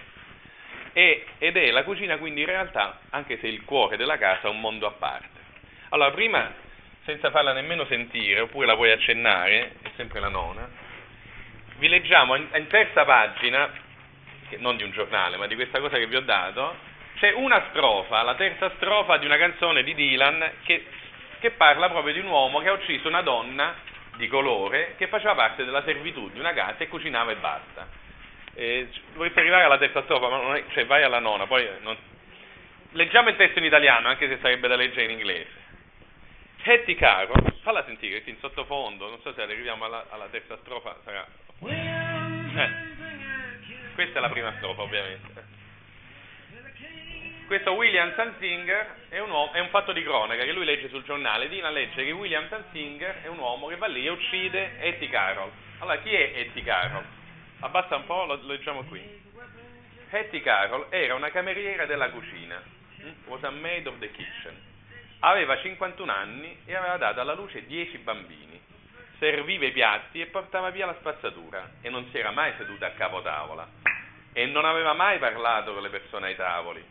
E, 0.93 1.25
ed 1.39 1.57
è 1.57 1.71
la 1.71 1.83
cucina 1.83 2.17
quindi 2.17 2.41
in 2.41 2.47
realtà, 2.47 2.99
anche 3.09 3.39
se 3.39 3.47
il 3.47 3.63
cuore 3.63 3.97
della 3.97 4.19
casa, 4.19 4.47
è 4.47 4.51
un 4.51 4.59
mondo 4.59 4.85
a 4.85 4.91
parte. 4.91 5.41
Allora, 5.89 6.11
prima, 6.11 6.53
senza 7.05 7.31
farla 7.31 7.53
nemmeno 7.53 7.85
sentire, 7.85 8.41
oppure 8.41 8.67
la 8.67 8.75
vuoi 8.75 8.91
accennare, 8.91 9.73
è 9.81 9.89
sempre 9.95 10.19
la 10.19 10.29
nona, 10.29 10.69
vi 11.77 11.87
leggiamo 11.87 12.35
in, 12.35 12.47
in 12.53 12.67
terza 12.67 13.03
pagina, 13.03 13.69
non 14.59 14.77
di 14.77 14.83
un 14.83 14.91
giornale, 14.91 15.37
ma 15.37 15.47
di 15.47 15.55
questa 15.55 15.79
cosa 15.79 15.97
che 15.97 16.07
vi 16.07 16.15
ho 16.15 16.21
dato, 16.21 16.75
c'è 17.15 17.31
una 17.33 17.67
strofa, 17.69 18.21
la 18.21 18.35
terza 18.35 18.71
strofa 18.75 19.17
di 19.17 19.25
una 19.25 19.37
canzone 19.37 19.83
di 19.83 19.93
Dylan 19.93 20.51
che, 20.63 20.85
che 21.39 21.51
parla 21.51 21.89
proprio 21.89 22.13
di 22.13 22.19
un 22.19 22.27
uomo 22.27 22.59
che 22.59 22.69
ha 22.69 22.73
ucciso 22.73 23.07
una 23.07 23.21
donna 23.21 23.75
di 24.17 24.27
colore 24.27 24.95
che 24.97 25.07
faceva 25.07 25.33
parte 25.35 25.65
della 25.65 25.83
servitù 25.83 26.29
di 26.29 26.39
una 26.39 26.53
casa 26.53 26.79
e 26.79 26.87
cucinava 26.87 27.31
e 27.31 27.35
basta. 27.35 27.87
E, 28.55 28.89
dovresti 29.13 29.39
arrivare 29.39 29.63
alla 29.63 29.77
terza 29.77 30.03
strofa, 30.03 30.29
ma 30.29 30.37
non 30.37 30.55
è, 30.55 30.63
cioè 30.73 30.85
vai 30.85 31.03
alla 31.03 31.19
nona, 31.19 31.47
poi 31.47 31.67
non... 31.81 31.95
leggiamo 32.91 33.29
il 33.29 33.35
testo 33.35 33.59
in 33.59 33.65
italiano, 33.65 34.07
anche 34.07 34.27
se 34.27 34.37
sarebbe 34.41 34.67
da 34.67 34.75
leggere 34.75 35.05
in 35.05 35.11
inglese. 35.11 35.61
Hetty 36.65 36.95
Caro, 36.95 37.33
falla 37.61 37.83
sentire 37.83 38.21
in 38.25 38.37
sottofondo, 38.39 39.09
non 39.09 39.19
so 39.21 39.33
se 39.33 39.41
arriviamo 39.41 39.85
alla, 39.85 40.05
alla 40.09 40.27
terza 40.31 40.57
strofa, 40.57 40.95
sarà... 41.03 41.25
Eh. 41.65 42.92
Questa 43.93 44.17
è 44.17 44.21
la 44.21 44.29
prima 44.29 44.53
strofa, 44.57 44.81
ovviamente. 44.81 45.51
Questo 47.45 47.73
William 47.73 48.13
Sansinger 48.15 48.95
è 49.09 49.19
un, 49.19 49.29
uomo, 49.29 49.51
è 49.51 49.59
un 49.59 49.69
fatto 49.69 49.91
di 49.91 50.01
cronaca 50.01 50.43
che 50.43 50.53
lui 50.53 50.65
legge 50.65 50.89
sul 50.89 51.03
giornale. 51.03 51.49
Dina 51.49 51.69
legge 51.69 52.03
che 52.03 52.11
William 52.11 52.47
Sansinger 52.47 53.21
è 53.21 53.27
un 53.27 53.37
uomo 53.37 53.67
che 53.67 53.75
va 53.75 53.87
lì 53.87 54.05
e 54.05 54.09
uccide 54.09 54.79
Etty 54.79 55.07
Carroll. 55.09 55.51
Allora, 55.79 55.97
chi 55.99 56.13
è 56.13 56.31
Etty 56.35 56.63
Carroll? 56.63 57.03
Abbassa 57.59 57.97
un 57.97 58.05
po', 58.05 58.25
lo, 58.25 58.39
leggiamo 58.43 58.83
qui. 58.83 59.21
Etty 60.09 60.41
Carroll 60.41 60.87
era 60.89 61.13
una 61.15 61.29
cameriera 61.29 61.85
della 61.85 62.09
cucina. 62.09 62.61
Mm? 63.01 63.11
Was 63.25 63.43
a 63.43 63.51
maid 63.51 63.85
of 63.87 63.99
the 63.99 64.09
kitchen. 64.09 64.55
Aveva 65.19 65.59
51 65.59 66.11
anni 66.11 66.57
e 66.65 66.75
aveva 66.75 66.97
dato 66.97 67.19
alla 67.19 67.33
luce 67.33 67.65
10 67.65 67.97
bambini. 67.99 68.61
Serviva 69.23 69.63
i 69.63 69.71
piatti 69.71 70.19
e 70.19 70.25
portava 70.25 70.69
via 70.69 70.85
la 70.85 70.97
spazzatura 70.99 71.75
e 71.79 71.89
non 71.89 72.09
si 72.11 72.17
era 72.17 72.31
mai 72.31 72.51
seduta 72.57 72.87
a 72.87 72.91
capo 72.91 73.21
tavola 73.21 73.65
e 74.33 74.45
non 74.47 74.65
aveva 74.65 74.91
mai 74.91 75.17
parlato 75.17 75.71
con 75.71 75.81
le 75.81 75.87
persone 75.87 76.27
ai 76.27 76.35
tavoli 76.35 76.83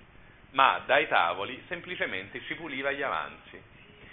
ma 0.52 0.80
dai 0.86 1.06
tavoli 1.08 1.62
semplicemente 1.68 2.40
ci 2.44 2.54
puliva 2.54 2.90
gli 2.90 3.02
avanzi 3.02 3.62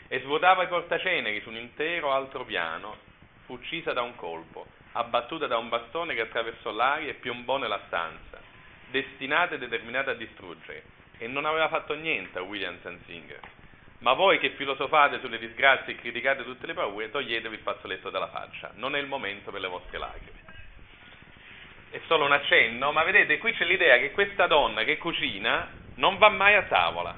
e 0.10 0.20
svuotava 0.20 0.64
i 0.64 0.68
portaceneri 0.68 1.40
su 1.40 1.48
un 1.48 1.56
intero 1.56 2.12
altro 2.12 2.44
piano. 2.44 2.98
Fu 3.46 3.54
uccisa 3.54 3.94
da 3.94 4.02
un 4.02 4.18
colpo, 4.18 4.68
abbattuta 4.92 5.48
da 5.48 5.58
un 5.58 5.70
bastone 5.70 6.14
che 6.14 6.20
attraversò 6.20 6.72
l'aria 6.72 7.12
e 7.12 7.14
piombò 7.14 7.56
nella 7.56 7.84
stanza, 7.88 8.38
destinata 8.90 9.56
e 9.56 9.60
determinata 9.60 10.12
a 10.12 10.16
distruggere, 10.16 10.84
e 11.18 11.28
non 11.28 11.46
aveva 11.46 11.70
fatto 11.70 11.94
niente 11.94 12.38
a 12.38 12.42
William 12.42 12.78
Sansinger. 12.82 13.59
Ma 14.00 14.14
voi 14.14 14.40
che 14.40 14.52
filosofate 14.52 15.20
sulle 15.20 15.38
disgrazie 15.38 15.94
e 15.94 15.98
criticate 15.98 16.44
tutte 16.44 16.66
le 16.66 16.74
paure, 16.74 17.12
toglietevi 17.12 17.56
il 17.56 17.62
fazzoletto 17.62 18.10
dalla 18.10 18.30
faccia, 18.30 18.72
non 18.76 18.96
è 18.96 19.00
il 19.00 19.08
momento 19.08 19.52
per 19.52 19.60
le 19.60 19.68
vostre 19.68 19.98
lacrime. 19.98 20.40
È 21.90 22.00
solo 22.08 22.26
un 22.26 22.32
accenno, 22.32 22.92
ma 22.92 23.04
vedete, 23.04 23.38
qui 23.40 23.54
c'è 23.54 23.66
l'idea 23.66 23.98
che 23.98 24.12
questa 24.12 24.48
donna 24.48 24.84
che 24.84 24.98
cucina 24.98 25.68
non 25.96 26.18
va 26.18 26.30
mai 26.30 26.56
a 26.56 26.64
tavola. 26.64 27.16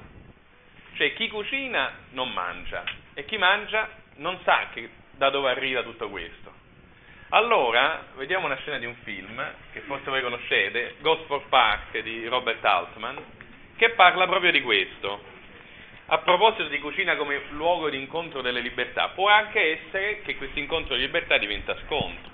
Cioè 0.94 1.14
chi 1.14 1.28
cucina 1.28 1.92
non 2.10 2.32
mangia 2.32 2.82
e 3.14 3.24
chi 3.26 3.38
mangia 3.38 3.88
non 4.16 4.40
sa 4.42 4.68
che, 4.72 4.90
da 5.12 5.30
dove 5.30 5.50
arriva 5.50 5.82
tutto 5.82 6.08
questo. 6.08 6.52
Allora, 7.28 8.06
vediamo 8.16 8.46
una 8.46 8.56
scena 8.56 8.78
di 8.78 8.86
un 8.86 8.94
film 9.04 9.42
che 9.72 9.80
forse 9.80 10.10
voi 10.10 10.20
conoscete, 10.20 10.96
Gosford 11.00 11.48
Park 11.48 11.98
di 12.00 12.26
Robert 12.26 12.62
Altman, 12.64 13.16
che 13.76 13.90
parla 13.90 14.26
proprio 14.26 14.50
di 14.50 14.60
questo. 14.60 15.31
A 16.12 16.18
proposito 16.18 16.68
di 16.68 16.78
cucina 16.78 17.16
come 17.16 17.40
luogo 17.52 17.88
di 17.88 17.96
incontro 17.96 18.42
delle 18.42 18.60
libertà, 18.60 19.08
può 19.08 19.30
anche 19.30 19.80
essere 19.80 20.20
che 20.20 20.36
questo 20.36 20.58
incontro 20.58 20.94
di 20.94 21.00
libertà 21.00 21.38
diventa 21.38 21.74
scontro. 21.86 22.30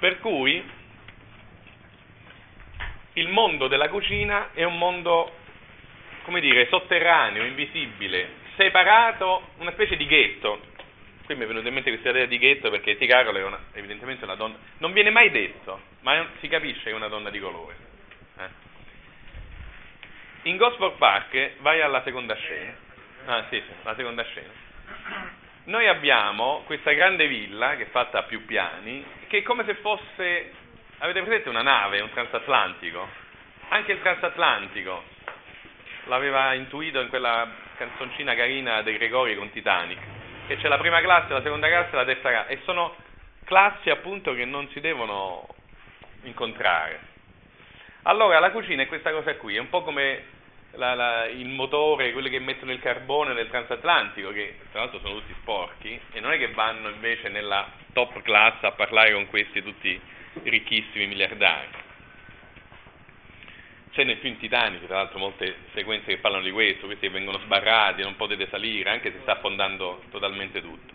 Per 0.00 0.18
cui 0.18 0.60
il 3.12 3.28
mondo 3.28 3.68
della 3.68 3.88
cucina 3.90 4.50
è 4.54 4.64
un 4.64 4.76
mondo 4.76 5.32
come 6.24 6.40
dire, 6.40 6.66
sotterraneo, 6.66 7.44
invisibile, 7.44 8.28
separato, 8.56 9.50
una 9.58 9.70
specie 9.70 9.96
di 9.96 10.06
ghetto. 10.06 10.60
Qui 11.26 11.36
mi 11.36 11.44
è 11.44 11.46
venuta 11.46 11.68
in 11.68 11.74
mente 11.74 11.90
questa 11.90 12.10
idea 12.10 12.26
di 12.26 12.38
ghetto 12.38 12.70
perché 12.70 12.96
T. 12.96 13.06
Carol 13.06 13.36
è 13.36 13.44
una, 13.44 13.66
evidentemente 13.74 14.24
una 14.24 14.34
donna, 14.34 14.58
non 14.78 14.92
viene 14.92 15.10
mai 15.10 15.30
detto, 15.30 15.80
ma 16.00 16.26
si 16.40 16.48
capisce 16.48 16.82
che 16.82 16.90
è 16.90 16.94
una 16.94 17.06
donna 17.06 17.30
di 17.30 17.38
colore. 17.38 17.76
Eh. 18.36 18.48
In 20.50 20.56
Gosford 20.56 20.96
Park, 20.96 21.52
vai 21.60 21.80
alla 21.80 22.02
seconda 22.02 22.34
scena, 22.34 22.84
ah 23.26 23.44
sì, 23.50 23.62
la 23.82 23.94
seconda 23.94 24.22
scena, 24.22 24.52
noi 25.64 25.88
abbiamo 25.88 26.62
questa 26.66 26.92
grande 26.92 27.26
villa 27.26 27.76
che 27.76 27.84
è 27.84 27.90
fatta 27.90 28.18
a 28.18 28.22
più 28.22 28.44
piani, 28.46 29.04
che 29.26 29.38
è 29.38 29.42
come 29.42 29.64
se 29.64 29.74
fosse, 29.76 30.52
avete 30.98 31.22
presente 31.22 31.48
una 31.48 31.62
nave, 31.62 32.00
un 32.00 32.10
transatlantico? 32.10 33.08
Anche 33.68 33.92
il 33.92 34.00
transatlantico 34.00 35.02
l'aveva 36.04 36.54
intuito 36.54 37.00
in 37.00 37.08
quella 37.08 37.48
canzoncina 37.76 38.34
carina 38.36 38.82
dei 38.82 38.96
Gregori 38.96 39.34
con 39.34 39.50
Titanic, 39.50 39.98
che 40.46 40.56
c'è 40.56 40.68
la 40.68 40.78
prima 40.78 41.00
classe, 41.00 41.32
la 41.32 41.42
seconda 41.42 41.66
classe 41.66 41.92
e 41.92 41.96
la 41.96 42.04
terza 42.04 42.30
classe, 42.30 42.52
e 42.52 42.60
sono 42.64 42.94
classi 43.44 43.90
appunto 43.90 44.34
che 44.34 44.44
non 44.44 44.68
si 44.68 44.80
devono 44.80 45.48
incontrare. 46.22 47.14
Allora 48.02 48.38
la 48.38 48.52
cucina 48.52 48.82
è 48.82 48.86
questa 48.86 49.10
cosa 49.10 49.34
qui, 49.34 49.56
è 49.56 49.58
un 49.58 49.68
po' 49.68 49.82
come 49.82 50.34
la, 50.76 50.94
la, 50.94 51.26
il 51.26 51.48
motore, 51.48 52.12
quelli 52.12 52.30
che 52.30 52.38
mettono 52.38 52.72
il 52.72 52.80
carbone 52.80 53.32
nel 53.32 53.48
transatlantico, 53.48 54.30
che 54.30 54.58
tra 54.70 54.80
l'altro 54.80 55.00
sono 55.00 55.20
tutti 55.20 55.34
sporchi, 55.40 55.98
e 56.12 56.20
non 56.20 56.32
è 56.32 56.38
che 56.38 56.52
vanno 56.52 56.88
invece 56.88 57.28
nella 57.28 57.68
top 57.92 58.22
class 58.22 58.62
a 58.62 58.72
parlare 58.72 59.12
con 59.12 59.26
questi 59.26 59.62
tutti 59.62 60.00
ricchissimi 60.42 61.06
miliardari 61.06 61.84
c'è 63.96 64.04
nel 64.04 64.18
film 64.18 64.36
Titanic, 64.36 64.84
tra 64.84 64.96
l'altro, 64.96 65.18
molte 65.18 65.56
sequenze 65.72 66.04
che 66.08 66.18
parlano 66.18 66.44
di 66.44 66.50
questo, 66.50 66.84
questi 66.84 67.06
che 67.06 67.12
vengono 67.12 67.38
sbarrati, 67.38 68.02
non 68.02 68.14
potete 68.16 68.46
salire, 68.50 68.90
anche 68.90 69.10
se 69.10 69.20
sta 69.22 69.32
affondando 69.32 70.02
totalmente 70.10 70.60
tutto. 70.60 70.92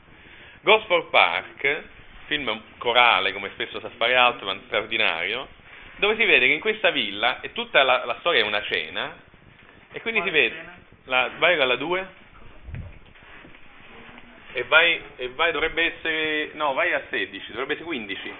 Gosford 0.61 1.09
Park, 1.09 1.83
film 2.27 2.61
corale, 2.77 3.33
come 3.33 3.49
spesso 3.53 3.79
sa 3.79 3.89
fare 3.97 4.15
Altman, 4.15 4.61
straordinario, 4.67 5.47
dove 5.95 6.15
si 6.15 6.25
vede 6.25 6.45
che 6.45 6.53
in 6.53 6.59
questa 6.59 6.91
villa, 6.91 7.41
e 7.41 7.53
tutta 7.53 7.81
la, 7.81 8.05
la 8.05 8.17
storia 8.19 8.41
è 8.41 8.45
una 8.45 8.61
cena, 8.61 9.17
e 9.91 10.01
quindi 10.01 10.21
si 10.23 10.29
vede, 10.29 10.55
la, 11.05 11.31
vai 11.37 11.59
alla 11.59 11.75
2, 11.75 12.07
e 14.53 14.63
vai, 14.63 15.01
e 15.15 15.29
vai, 15.29 15.51
dovrebbe 15.51 15.95
essere, 15.95 16.51
no, 16.53 16.73
vai 16.73 16.93
a 16.93 17.03
16, 17.09 17.51
dovrebbe 17.51 17.73
essere 17.73 17.87
15, 17.87 18.33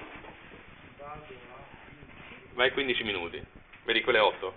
vai 2.53 2.71
15 2.71 3.03
minuti. 3.03 3.43
Vedi 3.83 4.01
quelle 4.01 4.19
8? 4.19 4.53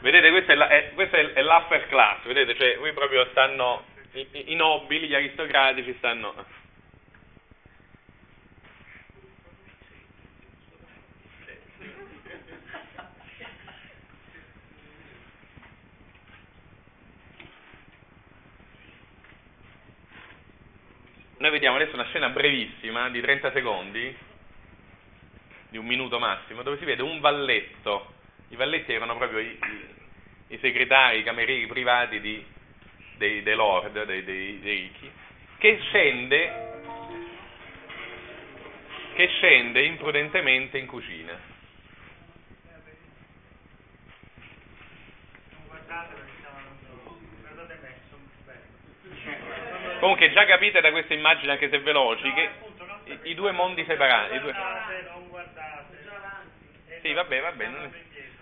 Vedete, 0.00 0.30
questa 0.30 0.52
è, 0.52 0.56
la, 0.56 0.68
è, 0.68 0.92
questa 0.94 1.16
è 1.16 1.42
l'upper 1.42 1.86
class, 1.88 2.24
vedete, 2.24 2.56
cioè 2.56 2.76
qui 2.78 2.92
proprio 2.92 3.24
stanno 3.30 3.84
i, 4.12 4.52
i 4.52 4.54
nobili, 4.54 5.06
gli 5.08 5.14
aristocratici 5.14 5.94
stanno... 5.98 6.60
Noi 21.42 21.50
vediamo 21.50 21.74
adesso 21.74 21.94
una 21.94 22.04
scena 22.04 22.28
brevissima 22.28 23.08
di 23.08 23.20
30 23.20 23.50
secondi, 23.50 24.16
di 25.70 25.76
un 25.76 25.84
minuto 25.84 26.20
massimo, 26.20 26.62
dove 26.62 26.78
si 26.78 26.84
vede 26.84 27.02
un 27.02 27.18
valletto. 27.18 28.12
I 28.50 28.54
valletti 28.54 28.92
erano 28.92 29.16
proprio 29.16 29.40
i, 29.40 29.58
i, 30.46 30.58
segretari, 30.58 31.18
i 31.18 31.24
camerieri 31.24 31.66
privati 31.66 32.20
di, 32.20 32.46
dei, 33.16 33.42
dei, 33.42 33.56
lord, 33.56 34.04
dei, 34.04 34.22
dei, 34.22 34.60
dei 34.60 34.72
ricchi, 34.72 35.10
che 35.58 35.80
scende, 35.88 36.52
che 39.14 39.26
scende 39.26 39.82
imprudentemente 39.82 40.78
in 40.78 40.86
cucina. 40.86 41.51
Comunque 50.02 50.32
già 50.32 50.44
capite 50.46 50.80
da 50.80 50.90
questa 50.90 51.14
immagine, 51.14 51.52
anche 51.52 51.68
se 51.68 51.78
veloci, 51.78 52.32
che 52.32 52.50
i, 53.04 53.18
i 53.30 53.34
due 53.36 53.52
mondi 53.52 53.84
separati. 53.84 54.36
Due... 54.40 54.52
Sì, 57.02 57.12
vabbè, 57.12 57.40
vabbè. 57.40 57.66
Non, 57.68 57.94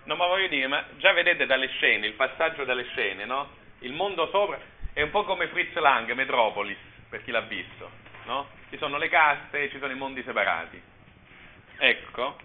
no, 0.05 0.15
ma 0.15 0.25
voglio 0.25 0.47
dire, 0.47 0.65
ma 0.65 0.83
già 0.97 1.13
vedete 1.13 1.45
dalle 1.45 1.67
scene, 1.67 2.07
il 2.07 2.13
passaggio 2.13 2.63
dalle 2.63 2.85
scene, 2.85 3.25
no? 3.25 3.51
Il 3.81 3.93
mondo 3.93 4.27
sopra 4.31 4.59
è 4.91 5.03
un 5.03 5.11
po' 5.11 5.23
come 5.23 5.49
Fritz 5.49 5.75
Lang, 5.75 6.11
Metropolis, 6.13 6.79
per 7.07 7.23
chi 7.23 7.29
l'ha 7.29 7.41
visto, 7.41 7.91
no? 8.25 8.49
Ci 8.71 8.79
sono 8.79 8.97
le 8.97 9.09
caste 9.09 9.61
e 9.61 9.69
ci 9.69 9.77
sono 9.77 9.91
i 9.91 9.97
mondi 9.97 10.23
separati. 10.23 10.81
Ecco, 11.77 12.37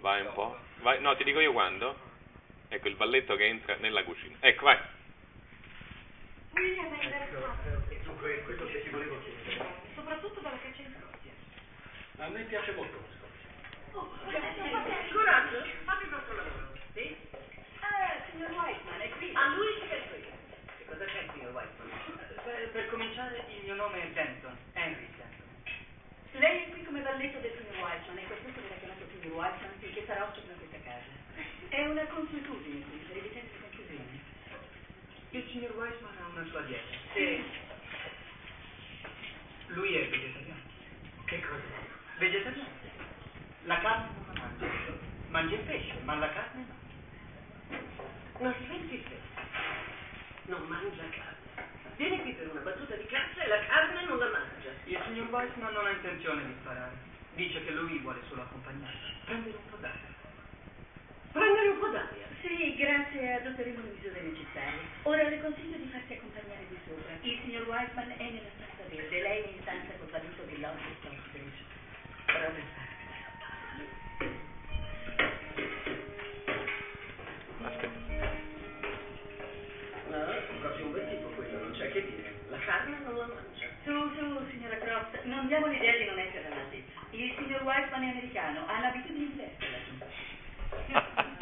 vai 0.00 0.22
un 0.22 0.32
po'. 0.32 0.56
Vai, 0.76 0.98
no, 1.02 1.14
ti 1.14 1.24
dico 1.24 1.40
io 1.40 1.52
quando. 1.52 1.94
Ecco 2.70 2.88
il 2.88 2.96
balletto 2.96 3.36
che 3.36 3.44
entra 3.44 3.76
nella 3.80 4.02
cucina. 4.02 4.38
Ecco, 4.40 4.64
vai. 4.64 4.78
William 6.56 6.88
è 6.88 7.04
interessato. 7.04 7.84
E 7.90 8.00
dunque 8.02 8.42
quello 8.44 8.66
che 8.66 8.82
ti 8.82 8.88
volevo 8.88 9.20
chiedere. 9.20 9.64
Soprattutto 9.94 10.40
dalla 10.40 10.58
caccia 10.58 10.82
in 10.82 10.94
Scozia. 10.96 12.24
A 12.24 12.28
me 12.28 12.42
piace 12.44 12.72
molto 12.72 12.96
la 12.96 13.06
Scozia. 13.12 13.44
Oh, 13.92 14.08
coraggio, 15.12 15.64
fate 15.84 16.04
il 16.04 16.10
vostro 16.10 16.36
lavoro. 16.36 16.68
Sì? 16.94 17.00
Eh, 17.00 18.22
signor 18.30 18.50
Weissman, 18.50 19.00
è 19.00 19.08
qui. 19.10 19.32
A 19.34 19.46
lui 19.54 19.68
ci 19.80 19.86
penso 19.86 20.14
io. 20.16 20.32
Che 20.78 20.84
cosa 20.86 21.04
c'è, 21.04 21.26
signor 21.32 21.52
Weissman? 21.52 21.88
Per, 22.42 22.70
per 22.70 22.88
cominciare, 22.88 23.44
il 23.52 23.64
mio 23.64 23.74
nome 23.74 24.02
è 24.02 24.08
Denton, 24.12 24.56
Henry 24.72 25.08
Denton. 25.16 25.44
Lei 26.40 26.64
è 26.64 26.68
qui 26.70 26.84
come 26.84 27.02
valletto 27.02 27.38
del 27.38 27.52
signor 27.52 27.84
Weissman 27.84 28.18
e 28.18 28.24
per 28.28 28.40
questo 28.40 28.60
viene 28.60 28.78
chiamato 28.80 29.04
signor 29.12 29.36
Weissman 29.36 29.72
finché 29.78 30.04
sarà 30.06 30.24
ospite 30.24 30.52
in 30.52 30.58
questa 30.58 30.80
casa. 30.88 31.12
È 31.68 31.86
una 31.86 32.04
consuetudine 32.06 32.84
qui, 32.88 33.04
se 33.08 33.65
signor 35.56 35.72
Weissman 35.76 36.12
ha 36.20 36.28
una 36.28 36.44
sua 36.50 36.60
dieta 36.62 36.84
Sì. 37.14 37.42
lui 39.68 39.94
è 39.96 40.08
vegetariano. 40.10 40.60
Che 41.24 41.40
cos'è? 41.40 42.18
Vegetariano. 42.18 42.68
La 43.64 43.80
carne 43.80 44.08
non 44.14 44.34
la 44.34 44.40
mangia. 44.42 44.92
Mangia 45.28 45.54
il 45.54 45.60
pesce, 45.62 45.94
ma 46.04 46.14
la 46.16 46.30
carne 46.32 46.66
no. 46.68 47.78
Non 48.38 48.54
si 48.58 48.66
vende 48.66 48.92
il 48.94 49.00
pesce. 49.00 49.44
Non 50.44 50.62
mangia 50.68 51.02
carne. 51.08 51.34
Vieni 51.96 52.20
qui 52.20 52.32
per 52.34 52.50
una 52.50 52.60
battuta 52.60 52.94
di 52.94 53.06
cazzo 53.06 53.40
e 53.40 53.48
la 53.48 53.64
carne 53.64 54.04
non 54.04 54.18
la 54.18 54.28
mangia. 54.28 54.70
Il 54.84 55.00
signor 55.06 55.28
Weissman 55.30 55.72
non 55.72 55.86
ha 55.86 55.90
intenzione 55.90 56.44
di 56.44 56.54
sparare. 56.60 56.96
Dice 57.34 57.64
che 57.64 57.70
lui 57.70 57.98
vuole 57.98 58.20
solo 58.28 58.42
accompagnare. 58.42 58.94
Prendere 59.24 59.56
un 59.56 59.70
po' 59.70 59.76
d'acqua. 59.76 60.15
Sì, 62.46 62.76
grazie, 62.76 63.32
adotteremo 63.42 63.82
le 63.82 63.90
misure 63.90 64.22
necessarie. 64.22 64.78
Ora 65.02 65.28
le 65.28 65.40
consiglio 65.40 65.78
di 65.78 65.88
farsi 65.90 66.12
accompagnare 66.12 66.64
di 66.68 66.78
sopra. 66.86 67.10
Il 67.22 67.38
signor 67.42 67.66
Weissman 67.66 68.14
è 68.16 68.22
nella 68.22 68.50
stanza 68.54 68.86
verde, 68.88 69.20
lei 69.20 69.42
è 69.42 69.48
in 69.48 69.60
stanza 69.62 69.92
col 69.98 70.08
valuto 70.10 70.42
dell'Office 70.46 71.08
Hospital. 71.10 71.50
Proprio. 72.26 72.64
Aspetta. 77.66 77.96
No, 80.06 80.24
proprio 80.60 80.86
un 80.86 80.92
bel 80.92 81.08
tipo 81.10 81.28
quello, 81.34 81.58
non 81.58 81.72
c'è 81.72 81.90
che 81.90 82.00
dire. 82.06 82.34
La 82.50 82.58
carne 82.58 82.96
non 83.02 83.16
la 83.16 83.26
mangia. 83.26 83.66
Su, 83.82 83.90
su, 84.14 84.46
signora 84.50 84.78
Croft, 84.78 85.24
non 85.24 85.48
diamo 85.48 85.66
l'idea 85.66 85.96
di 85.98 86.04
non 86.04 86.18
essere 86.20 86.48
nati. 86.48 86.84
Il 87.10 87.34
signor 87.38 87.62
Weissman 87.62 88.04
è 88.04 88.10
americano, 88.10 88.68
ha 88.68 88.78
l'abitudine 88.78 89.30
diversa 89.32 89.66
da 89.66 89.85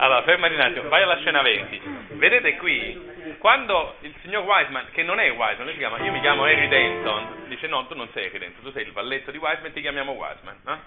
Allora, 0.00 0.22
fermati 0.22 0.54
un 0.54 0.60
attimo, 0.60 0.88
vai 0.88 1.02
alla 1.02 1.18
scena 1.18 1.42
20. 1.42 1.80
Vedete 2.10 2.56
qui, 2.58 3.36
quando 3.38 3.96
il 4.02 4.14
signor 4.22 4.44
Wiseman, 4.44 4.90
che 4.92 5.02
non 5.02 5.18
è 5.18 5.28
Wiseman, 5.32 5.64
lui 5.64 5.72
si 5.72 5.78
chiama, 5.78 5.98
io 5.98 6.12
mi 6.12 6.20
chiamo 6.20 6.44
Harry 6.44 6.68
Denton, 6.68 7.46
dice 7.48 7.66
no, 7.66 7.84
tu 7.88 7.96
non 7.96 8.08
sei 8.12 8.26
Harry 8.26 8.38
Denton, 8.38 8.62
tu 8.62 8.70
sei 8.70 8.84
il 8.84 8.92
valletto 8.92 9.32
di 9.32 9.38
Wiseman, 9.38 9.72
ti 9.72 9.80
chiamiamo 9.80 10.12
Wiseman. 10.12 10.56
no? 10.62 10.80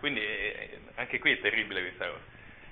Quindi 0.00 0.20
eh, 0.20 0.80
anche 0.96 1.20
qui 1.20 1.32
è 1.32 1.40
terribile 1.40 1.80
questa 1.80 2.06
cosa. 2.06 2.24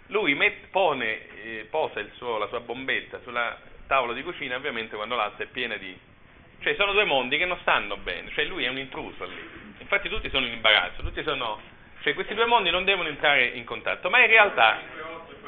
Lui 0.08 0.34
met- 0.34 0.66
pone, 0.70 1.28
eh, 1.44 1.66
posa 1.70 2.04
suo- 2.14 2.38
la 2.38 2.48
sua 2.48 2.58
bombetta 2.60 3.20
sulla 3.22 3.56
tavola 3.86 4.14
di 4.14 4.22
cucina, 4.24 4.56
ovviamente 4.56 4.96
quando 4.96 5.14
l'alza 5.14 5.44
è 5.44 5.46
piena 5.46 5.76
di... 5.76 5.96
Cioè 6.60 6.74
sono 6.74 6.92
due 6.92 7.04
mondi 7.04 7.38
che 7.38 7.44
non 7.44 7.58
stanno 7.60 7.96
bene, 7.98 8.30
cioè 8.32 8.44
lui 8.46 8.64
è 8.64 8.68
un 8.68 8.78
intruso 8.78 9.24
lì. 9.26 9.48
Infatti 9.78 10.08
tutti 10.08 10.28
sono 10.30 10.44
in 10.46 10.54
imbarazzo, 10.54 11.02
tutti 11.02 11.22
sono... 11.22 11.60
Cioè 12.04 12.12
questi 12.12 12.34
due 12.34 12.44
mondi 12.44 12.68
non 12.68 12.84
devono 12.84 13.08
entrare 13.08 13.46
in 13.46 13.64
contatto, 13.64 14.10
ma 14.10 14.20
in 14.20 14.26
realtà... 14.26 14.78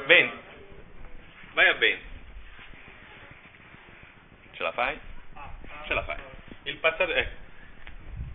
20. 0.07 0.37
Vai 1.53 1.67
a 1.67 1.73
20. 1.75 2.03
Ce 4.53 4.63
la 4.63 4.71
fai? 4.71 4.99
Ce 5.85 5.93
la 5.93 6.01
fai. 6.01 6.17
Il 6.63 6.77
passato... 6.77 7.13
ecco. 7.13 7.45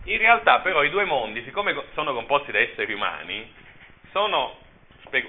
In 0.05 0.17
realtà 0.19 0.61
però 0.61 0.83
i 0.83 0.89
due 0.89 1.03
mondi, 1.03 1.43
siccome 1.43 1.73
co- 1.73 1.85
sono 1.95 2.13
composti 2.13 2.53
da 2.53 2.59
esseri 2.59 2.93
umani, 2.93 3.53
sono, 4.11 4.57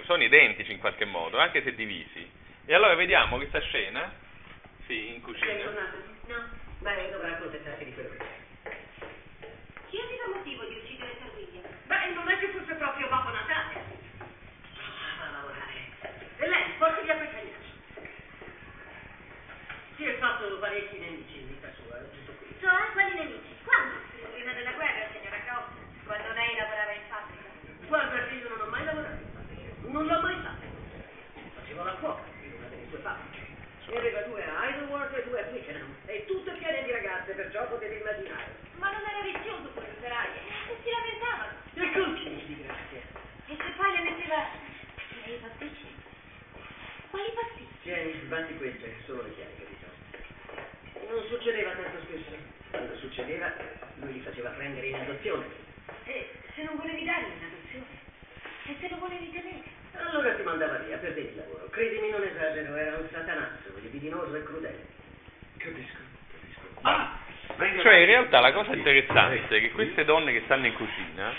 sono 0.05 0.23
identici 0.23 0.71
in 0.71 0.79
qualche 0.79 1.05
modo, 1.05 1.41
anche 1.41 1.65
se 1.65 1.75
divisi. 1.75 2.31
E 2.65 2.75
allora 2.75 2.95
vediamo 2.95 3.39
questa 3.39 3.59
scena, 3.59 4.09
sì, 4.87 5.15
in 5.15 5.21
cucina. 5.21 5.53
No. 6.29 6.49
Beh, 6.79 7.11
dovrà 7.11 7.33
accontentarsi 7.33 7.87
di 7.87 7.93
quello 7.93 8.11
che 8.11 8.19
c'è. 8.19 8.77
Chi 9.91 9.99
aveva 9.99 10.37
motivo 10.37 10.63
di? 10.67 10.84
Beh, 11.87 12.09
non 12.15 12.29
è 12.29 12.39
che 12.39 12.49
fosse 12.49 12.75
proprio 12.75 13.09
Babbo 13.09 13.31
Natale. 13.31 13.75
Ah, 14.77 15.27
a 15.27 15.31
lavorare. 15.31 15.81
E 16.39 16.49
lei, 16.49 16.63
porti 16.79 17.03
via 17.03 17.17
quel 17.17 17.31
cagnaccio. 17.31 17.73
Si 19.97 20.05
è 20.05 20.19
fatto 20.19 20.59
parecchi 20.59 20.99
nemici 20.99 21.39
in 21.41 21.49
vita 21.49 21.69
sua, 21.77 21.99
è 21.99 22.11
tutto 22.11 22.33
qui. 22.39 22.55
Cioè, 22.61 22.93
quali 22.93 23.15
nemici? 23.15 23.55
Quando? 23.65 23.95
Prima 24.33 24.53
della 24.53 24.73
guerra, 24.73 25.07
signora 25.13 25.39
Croft, 25.45 25.73
quando 26.05 26.33
lei 26.33 26.57
lavorava 26.57 26.93
in 26.93 27.07
fabbrica. 27.09 27.49
Guarda 27.87 28.27
che 28.27 28.35
io 28.35 28.49
non 28.49 28.61
ho 28.61 28.71
mai 28.71 28.85
lavorato 28.85 29.23
in 29.23 29.31
fabbrica. 29.33 29.71
Non 29.89 30.07
l'ho 30.07 30.21
mai 30.21 30.37
fatto. 30.43 30.67
Facevo 31.61 31.85
la 31.85 31.93
cuoca 31.93 32.25
in 32.43 32.53
una 32.59 32.69
delle 32.69 32.89
sue 32.89 32.99
fabbriche. 32.99 33.43
E 33.87 33.99
aveva 33.99 34.21
due 34.23 34.43
a 34.43 34.69
Idleworth 34.71 35.15
e 35.15 35.23
due 35.29 35.41
a 35.41 35.45
Twickenham. 35.45 35.95
E 36.07 36.25
tutte 36.27 36.51
piene 36.53 36.83
di 36.83 36.91
ragazze, 36.91 37.33
perciò 37.33 37.69
potete 37.69 37.95
immaginare. 37.95 38.57
Ma 38.79 38.91
non 38.91 39.03
era 39.07 39.21
vizioso 39.23 39.69
quel 39.71 39.87
operaio, 39.97 40.41
e 40.67 40.77
si 40.83 40.91
lamentavano. 40.91 41.53
E 41.75 41.93
con 41.93 42.15
chi 42.15 42.45
di 42.47 42.65
grazia? 42.65 43.03
E 43.47 43.57
se 43.57 43.71
poi 43.77 43.93
le 43.93 44.01
metteva 44.01 44.47
i 45.27 45.39
pasticci? 45.41 45.87
Quali 47.11 47.31
pasticci? 47.35 47.75
Tieni, 47.83 48.13
batti 48.27 48.57
queste, 48.57 48.95
solo 49.07 49.23
le 49.23 49.35
chiavi, 49.35 49.53
capito? 49.63 51.13
Non 51.13 51.23
succedeva 51.29 51.71
tanto 51.73 52.01
spesso. 52.03 52.35
Quando 52.71 52.97
succedeva, 52.97 53.53
lui 54.01 54.13
li 54.15 54.21
faceva 54.21 54.51
prendere 54.51 54.87
in 54.89 54.95
adozione. 54.97 55.47
E 56.05 56.31
se 56.55 56.63
non 56.65 56.77
volevi 56.77 57.05
dargli 57.05 57.31
in 57.31 57.45
adozione? 57.45 57.95
E 58.67 58.77
se 58.81 58.89
lo 58.89 58.99
volevi 58.99 59.31
tenere? 59.31 59.63
Allora 59.97 60.35
ti 60.35 60.43
mandava 60.43 60.79
via, 60.79 60.97
perdevi 60.99 61.29
il 61.29 61.37
lavoro. 61.37 61.69
Credimi, 61.71 62.11
non 62.11 62.23
esagero, 62.23 62.75
era 62.75 62.97
un 62.97 63.09
satanazzo, 63.13 63.79
libidinoso 63.81 64.35
e 64.35 64.43
crudele. 64.43 64.87
Capisco, 65.59 65.99
capisco. 66.33 66.81
Ah, 66.83 67.19
venga 67.57 67.83
Cioè 67.83 67.95
in 67.95 68.11
avanti. 68.11 68.24
Realtà 68.35 68.41
la 68.41 68.53
cosa 68.53 68.75
interessante 68.75 69.57
è 69.57 69.61
che 69.61 69.71
queste 69.71 70.05
donne 70.05 70.33
che 70.33 70.43
stanno 70.45 70.67
in 70.67 70.75
cucina 70.75 71.33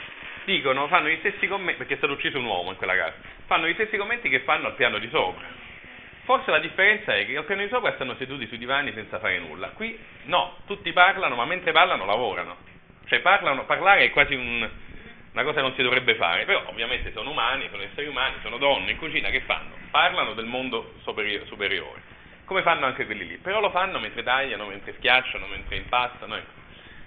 dicono, 0.45 0.87
fanno 0.87 1.09
gli 1.09 1.17
stessi 1.19 1.47
commenti, 1.47 1.77
perché 1.79 1.95
è 1.95 1.97
stato 1.97 2.13
ucciso 2.13 2.37
un 2.37 2.45
uomo 2.45 2.69
in 2.71 2.77
quella 2.77 2.95
casa, 2.95 3.15
fanno 3.47 3.67
gli 3.67 3.73
stessi 3.73 3.97
commenti 3.97 4.29
che 4.29 4.41
fanno 4.41 4.67
al 4.67 4.75
piano 4.75 4.99
di 4.99 5.09
sopra. 5.09 5.45
Forse 6.23 6.49
la 6.51 6.59
differenza 6.59 7.15
è 7.15 7.25
che 7.25 7.37
al 7.37 7.45
piano 7.45 7.61
di 7.61 7.69
sopra 7.69 7.93
stanno 7.93 8.15
seduti 8.15 8.47
sui 8.47 8.57
divani 8.57 8.91
senza 8.93 9.19
fare 9.19 9.37
nulla. 9.39 9.69
Qui 9.69 9.97
no, 10.23 10.57
tutti 10.65 10.91
parlano, 10.91 11.35
ma 11.35 11.45
mentre 11.45 11.71
parlano 11.71 12.05
lavorano. 12.05 12.57
Cioè 13.05 13.19
parlano, 13.19 13.65
parlare 13.65 14.05
è 14.05 14.09
quasi 14.09 14.33
un- 14.33 14.67
una 15.31 15.43
cosa 15.43 15.55
che 15.57 15.61
non 15.61 15.75
si 15.75 15.83
dovrebbe 15.83 16.15
fare, 16.15 16.45
però 16.45 16.63
ovviamente 16.67 17.11
sono 17.11 17.29
umani, 17.29 17.67
sono 17.69 17.83
esseri 17.83 18.07
umani, 18.07 18.35
sono 18.41 18.57
donne 18.57 18.91
in 18.91 18.97
cucina 18.97 19.29
che 19.29 19.41
fanno? 19.41 19.75
Parlano 19.91 20.33
del 20.33 20.45
mondo 20.45 20.93
superi- 21.03 21.41
superiore, 21.45 22.01
come 22.45 22.61
fanno 22.61 22.85
anche 22.85 23.05
quelli 23.05 23.27
lì, 23.27 23.37
però 23.37 23.59
lo 23.59 23.69
fanno 23.69 23.99
mentre 23.99 24.23
tagliano, 24.23 24.65
mentre 24.65 24.93
schiacciano, 24.93 25.45
mentre 25.47 25.75
impastano. 25.75 26.35
ecco. 26.37 26.54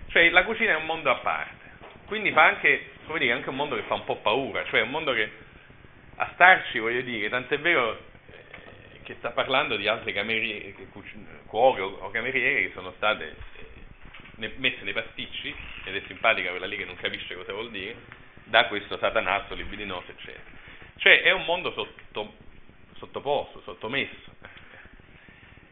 Cioè 0.09 0.31
la 0.31 0.45
cucina 0.45 0.73
è 0.73 0.77
un 0.77 0.87
mondo 0.87 1.11
a 1.11 1.17
parte, 1.17 1.65
quindi 2.07 2.33
fa 2.33 2.45
anche, 2.45 2.93
come 3.07 3.19
dire, 3.19 3.33
anche 3.33 3.51
un 3.51 3.57
mondo 3.57 3.77
che 3.77 3.83
fa 3.83 3.95
un 3.95 4.05
po' 4.05 4.17
paura, 4.17 4.65
cioè 4.65 4.81
un 4.81 4.91
mondo 4.91 5.13
che 5.13 5.31
a 6.17 6.31
starci, 6.33 6.79
voglio 6.79 7.03
dire, 7.03 7.29
tant'è 7.29 7.59
vero 7.59 8.01
eh, 8.31 9.03
che 9.03 9.17
sta 9.19 9.31
parlando 9.31 9.77
di 9.77 9.87
altre 9.87 10.13
cameriere, 10.13 10.75
cuoche 11.47 11.81
o, 11.83 12.11
cameriere 12.11 12.63
che 12.63 12.73
sono 12.73 12.93
state 12.97 13.37
eh, 14.39 14.53
messe 14.57 14.83
nei 14.83 14.95
pasticci, 14.95 15.55
ed 15.85 15.95
è 15.95 16.03
simpatica 16.07 16.51
quella 16.51 16.67
lì 16.67 16.77
che 16.77 16.87
non 16.87 16.97
capisce 16.97 17.35
cosa 17.35 17.53
vuol 17.53 17.71
dire, 17.71 17.97
da 18.45 18.67
questo 18.67 18.97
satanazzo 18.97 19.55
libidinoso, 19.55 20.11
eccetera. 20.11 20.57
Cioè 20.97 21.21
è 21.21 21.33
un 21.33 21.45
mondo 21.45 21.71
sotto- 21.73 22.35
sottoposto, 22.97 23.61
sottomesso. 23.61 24.37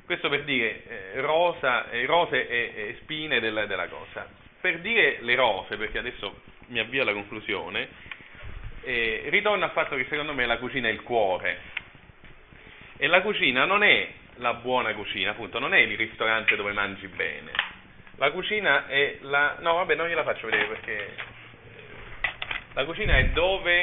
Questo 0.06 0.28
per 0.28 0.44
dire 0.44 0.84
eh, 0.86 1.20
rosa, 1.20 1.90
eh, 1.90 2.06
rose 2.06 2.48
e, 2.48 2.72
e 2.76 2.96
spine 3.00 3.40
della, 3.40 3.66
della 3.66 3.88
cosa. 3.88 4.28
Per 4.60 4.78
dire 4.78 5.18
le 5.22 5.34
rose, 5.34 5.76
perché 5.76 5.98
adesso 5.98 6.42
mi 6.68 6.78
avvio 6.78 7.02
alla 7.02 7.12
conclusione, 7.12 7.88
eh, 8.84 9.24
ritorno 9.26 9.64
al 9.64 9.72
fatto 9.72 9.96
che 9.96 10.06
secondo 10.08 10.32
me 10.32 10.46
la 10.46 10.58
cucina 10.58 10.86
è 10.86 10.92
il 10.92 11.02
cuore. 11.02 11.58
E 12.98 13.08
la 13.08 13.20
cucina 13.20 13.64
non 13.64 13.82
è 13.82 14.08
la 14.36 14.54
buona 14.54 14.94
cucina, 14.94 15.32
appunto, 15.32 15.58
non 15.58 15.74
è 15.74 15.78
il 15.78 15.96
ristorante 15.96 16.54
dove 16.54 16.70
mangi 16.72 17.08
bene. 17.08 17.50
La 18.16 18.30
cucina 18.30 18.86
è 18.86 19.18
la... 19.22 19.56
No, 19.58 19.74
vabbè, 19.74 19.96
non 19.96 20.06
gliela 20.06 20.22
faccio 20.22 20.46
vedere 20.46 20.66
perché... 20.66 20.92
eh, 20.94 21.14
La 22.74 22.84
cucina 22.84 23.18
è 23.18 23.24
dove... 23.30 23.80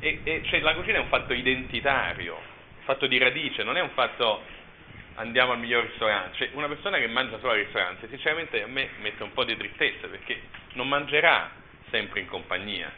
e- 0.00 0.20
e- 0.22 0.42
cioè, 0.44 0.60
la 0.60 0.74
cucina 0.74 0.98
è 0.98 1.00
un 1.00 1.08
fatto 1.08 1.32
identitario, 1.32 2.34
un 2.34 2.82
fatto 2.84 3.06
di 3.06 3.16
radice, 3.16 3.62
non 3.62 3.78
è 3.78 3.80
un 3.80 3.90
fatto 3.90 4.56
andiamo 5.18 5.52
al 5.52 5.58
miglior 5.58 5.84
ristorante. 5.84 6.36
Cioè, 6.36 6.50
una 6.52 6.68
persona 6.68 6.98
che 6.98 7.06
mangia 7.08 7.38
solo 7.38 7.52
al 7.52 7.58
ristorante, 7.58 8.08
sinceramente 8.08 8.62
a 8.62 8.66
me 8.66 8.88
mette 9.00 9.22
un 9.22 9.32
po' 9.32 9.44
di 9.44 9.56
tristezza 9.56 10.06
perché 10.06 10.40
non 10.72 10.88
mangerà 10.88 11.50
sempre 11.90 12.20
in 12.20 12.26
compagnia. 12.26 12.90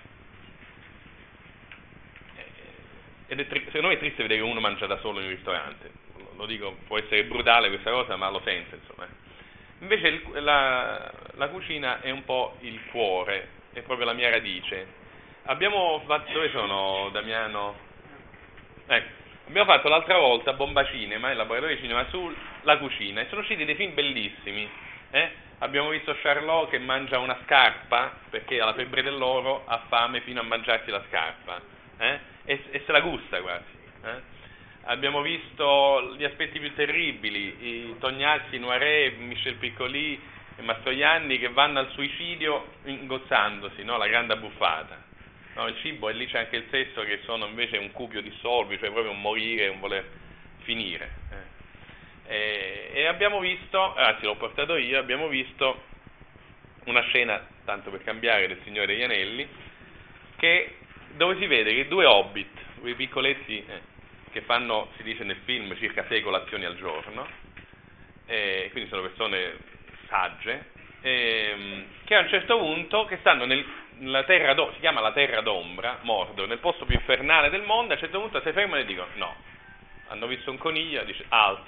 Eh, 2.37 2.45
Ed 3.29 3.41
è 3.41 3.47
tri- 3.47 3.65
secondo 3.67 3.89
me 3.89 3.95
è 3.95 3.99
triste 3.99 4.23
vedere 4.23 4.41
che 4.41 4.47
uno 4.47 4.61
mangia 4.61 4.87
da 4.87 4.99
solo 4.99 5.19
in 5.21 5.27
un 5.27 5.31
ristorante. 5.33 5.91
Lo- 6.17 6.33
Lo 6.37 6.47
dico, 6.47 6.77
può 6.87 6.99
essere 6.99 7.25
brutale 7.25 7.69
questa 7.69 7.91
cosa, 7.91 8.17
ma 8.17 8.29
lo 8.31 8.41
sento, 8.45 8.75
insomma. 8.77 9.07
Invece 9.81 10.09
il- 10.09 10.43
la, 10.43 11.11
la 11.35 11.49
cucina 11.49 12.01
è 12.01 12.11
un 12.11 12.25
po' 12.25 12.57
il 12.61 12.81
cuore, 12.91 13.49
è 13.73 13.81
proprio 13.83 14.07
la 14.07 14.13
mia 14.13 14.31
radice. 14.31 14.99
Abbiamo 15.45 16.03
fatto, 16.07 16.33
dove 16.33 16.51
sono 16.51 17.09
Damiano? 17.11 17.89
Ecco, 18.87 19.19
abbiamo 19.51 19.73
fatto 19.73 19.89
l'altra 19.89 20.17
volta 20.17 20.53
Bomba 20.53 20.85
Cinema, 20.87 21.31
il 21.31 21.37
laboratorio 21.37 21.75
di 21.75 21.83
cinema, 21.83 22.07
sulla 22.09 22.79
cucina 22.79 23.21
e 23.21 23.27
sono 23.29 23.41
usciti 23.41 23.65
dei 23.65 23.75
film 23.75 23.95
bellissimi. 23.95 24.69
eh? 25.11 25.31
Abbiamo 25.59 25.91
visto 25.91 26.17
Charlot 26.23 26.71
che 26.71 26.79
mangia 26.79 27.19
una 27.19 27.37
scarpa 27.45 28.13
perché 28.31 28.61
ha 28.61 28.65
la 28.65 28.75
febbre 28.75 29.03
dell'oro, 29.03 29.65
ha 29.67 29.83
fame 29.89 30.21
fino 30.21 30.41
a 30.41 30.45
mangiarsi 30.45 30.91
la 30.91 31.03
scarpa 31.09 31.61
eh? 31.99 32.19
e, 32.45 32.63
e 32.71 32.83
se 32.87 32.93
la 32.93 33.01
gusta 33.01 33.41
quasi. 33.41 33.77
eh? 34.05 34.39
Abbiamo 34.85 35.21
visto 35.21 36.15
gli 36.17 36.25
aspetti 36.25 36.59
più 36.61 36.73
terribili, 36.75 37.57
i 37.61 37.97
Tognazzi, 37.99 38.57
Noiret, 38.59 39.17
Michel 39.19 39.57
Piccoli 39.57 40.19
e 40.57 40.63
Mastroianni 40.63 41.39
che 41.39 41.49
vanno 41.49 41.81
al 41.81 41.91
suicidio 41.91 42.67
ingozzandosi, 42.85 43.83
no? 43.83 43.99
la 43.99 44.07
grande 44.07 44.33
abbuffata. 44.33 45.09
No, 45.55 45.67
il 45.67 45.77
cibo 45.79 46.09
e 46.09 46.13
lì 46.13 46.27
c'è 46.27 46.39
anche 46.39 46.57
il 46.57 46.67
sesso 46.71 47.03
che 47.03 47.21
sono 47.25 47.47
invece 47.47 47.77
un 47.77 47.91
cupio 47.91 48.23
dissolvi, 48.23 48.79
cioè 48.79 48.91
proprio 48.91 49.13
un 49.13 49.21
morire, 49.21 49.69
un 49.69 49.81
voler 49.81 50.05
finire. 50.63 51.11
Eh. 51.31 52.33
E, 52.33 52.91
e 52.95 53.07
abbiamo 53.07 53.41
visto, 53.41 53.95
anzi 53.95 54.25
l'ho 54.25 54.37
portato 54.37 54.77
io, 54.77 54.99
abbiamo 54.99 55.27
visto 55.27 55.83
una 56.85 57.03
scena, 57.03 57.45
tanto 57.65 57.91
per 57.91 58.03
cambiare, 58.05 58.47
del 58.47 58.61
Signore 58.63 58.87
degli 58.87 59.03
Anelli, 59.03 59.47
che, 60.37 60.77
dove 61.17 61.37
si 61.39 61.47
vede 61.47 61.75
che 61.75 61.89
due 61.89 62.05
hobbit, 62.05 62.57
due 62.81 62.95
piccoletti 62.95 63.65
eh, 63.67 63.81
che 64.31 64.43
fanno, 64.43 64.91
si 64.97 65.03
dice 65.03 65.25
nel 65.25 65.39
film, 65.45 65.77
circa 65.77 66.07
sei 66.07 66.23
colazioni 66.23 66.65
al 66.65 66.77
giorno, 66.77 67.27
eh, 68.27 68.69
quindi 68.71 68.89
sono 68.89 69.03
persone 69.03 69.57
sagge, 70.09 70.71
ehm, 71.01 71.85
che 72.05 72.15
a 72.15 72.21
un 72.21 72.29
certo 72.29 72.59
punto, 72.59 73.05
che 73.07 73.19
stanno 73.19 73.45
nel, 73.45 73.65
nella 74.01 74.25
terra, 74.25 74.55
do, 74.55 74.71
si 74.75 74.81
chiama 74.81 75.01
la 75.01 75.13
terra 75.13 75.41
d'ombra, 75.41 75.99
Mordor, 76.03 76.49
nel 76.49 76.59
posto 76.59 76.85
più 76.85 76.95
infernale 76.95 77.51
del 77.51 77.63
mondo, 77.63 77.93
a 77.93 77.97
un 77.97 78.01
certo 78.01 78.21
punto 78.21 78.41
si 78.41 78.53
fermano 78.53 78.81
e 78.81 78.85
dicono 78.85 79.09
no, 79.15 79.35
hanno 80.09 80.27
visto 80.27 80.51
un 80.51 80.59
coniglio, 80.59 81.05
dice 81.05 81.25
alt, 81.29 81.67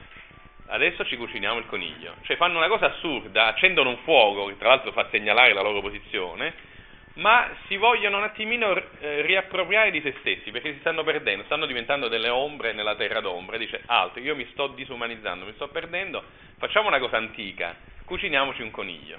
adesso 0.66 1.05
ci 1.07 1.16
cuciniamo 1.16 1.59
il 1.59 1.66
coniglio. 1.66 2.14
Cioè 2.23 2.37
fanno 2.37 2.59
una 2.59 2.68
cosa 2.68 2.87
assurda, 2.87 3.47
accendono 3.47 3.90
un 3.90 3.99
fuoco, 3.99 4.47
che 4.47 4.57
tra 4.57 4.68
l'altro 4.68 4.92
fa 4.92 5.09
segnalare 5.11 5.53
la 5.53 5.62
loro 5.62 5.81
posizione, 5.81 6.71
ma 7.14 7.51
si 7.66 7.77
vogliono 7.77 8.16
un 8.16 8.23
attimino 8.23 8.75
eh, 9.01 9.21
riappropriare 9.21 9.90
di 9.90 10.01
se 10.01 10.14
stessi, 10.21 10.51
perché 10.51 10.73
si 10.73 10.81
stanno 10.81 11.05
perdendo, 11.05 11.45
stanno 11.45 11.66
diventando 11.66 12.09
delle 12.09 12.31
ombre 12.31 12.73
nella 12.73 12.95
terra 12.95 13.21
d'ombra, 13.21 13.59
dice 13.59 13.83
alt, 13.87 14.16
io 14.16 14.35
mi 14.35 14.49
sto 14.53 14.68
disumanizzando, 14.68 15.45
mi 15.45 15.53
sto 15.53 15.68
perdendo, 15.68 16.25
facciamo 16.59 16.88
una 16.88 16.99
cosa 16.99 17.18
antica, 17.18 17.77
cuciniamoci 18.07 18.62
un 18.62 18.71
coniglio. 18.71 19.18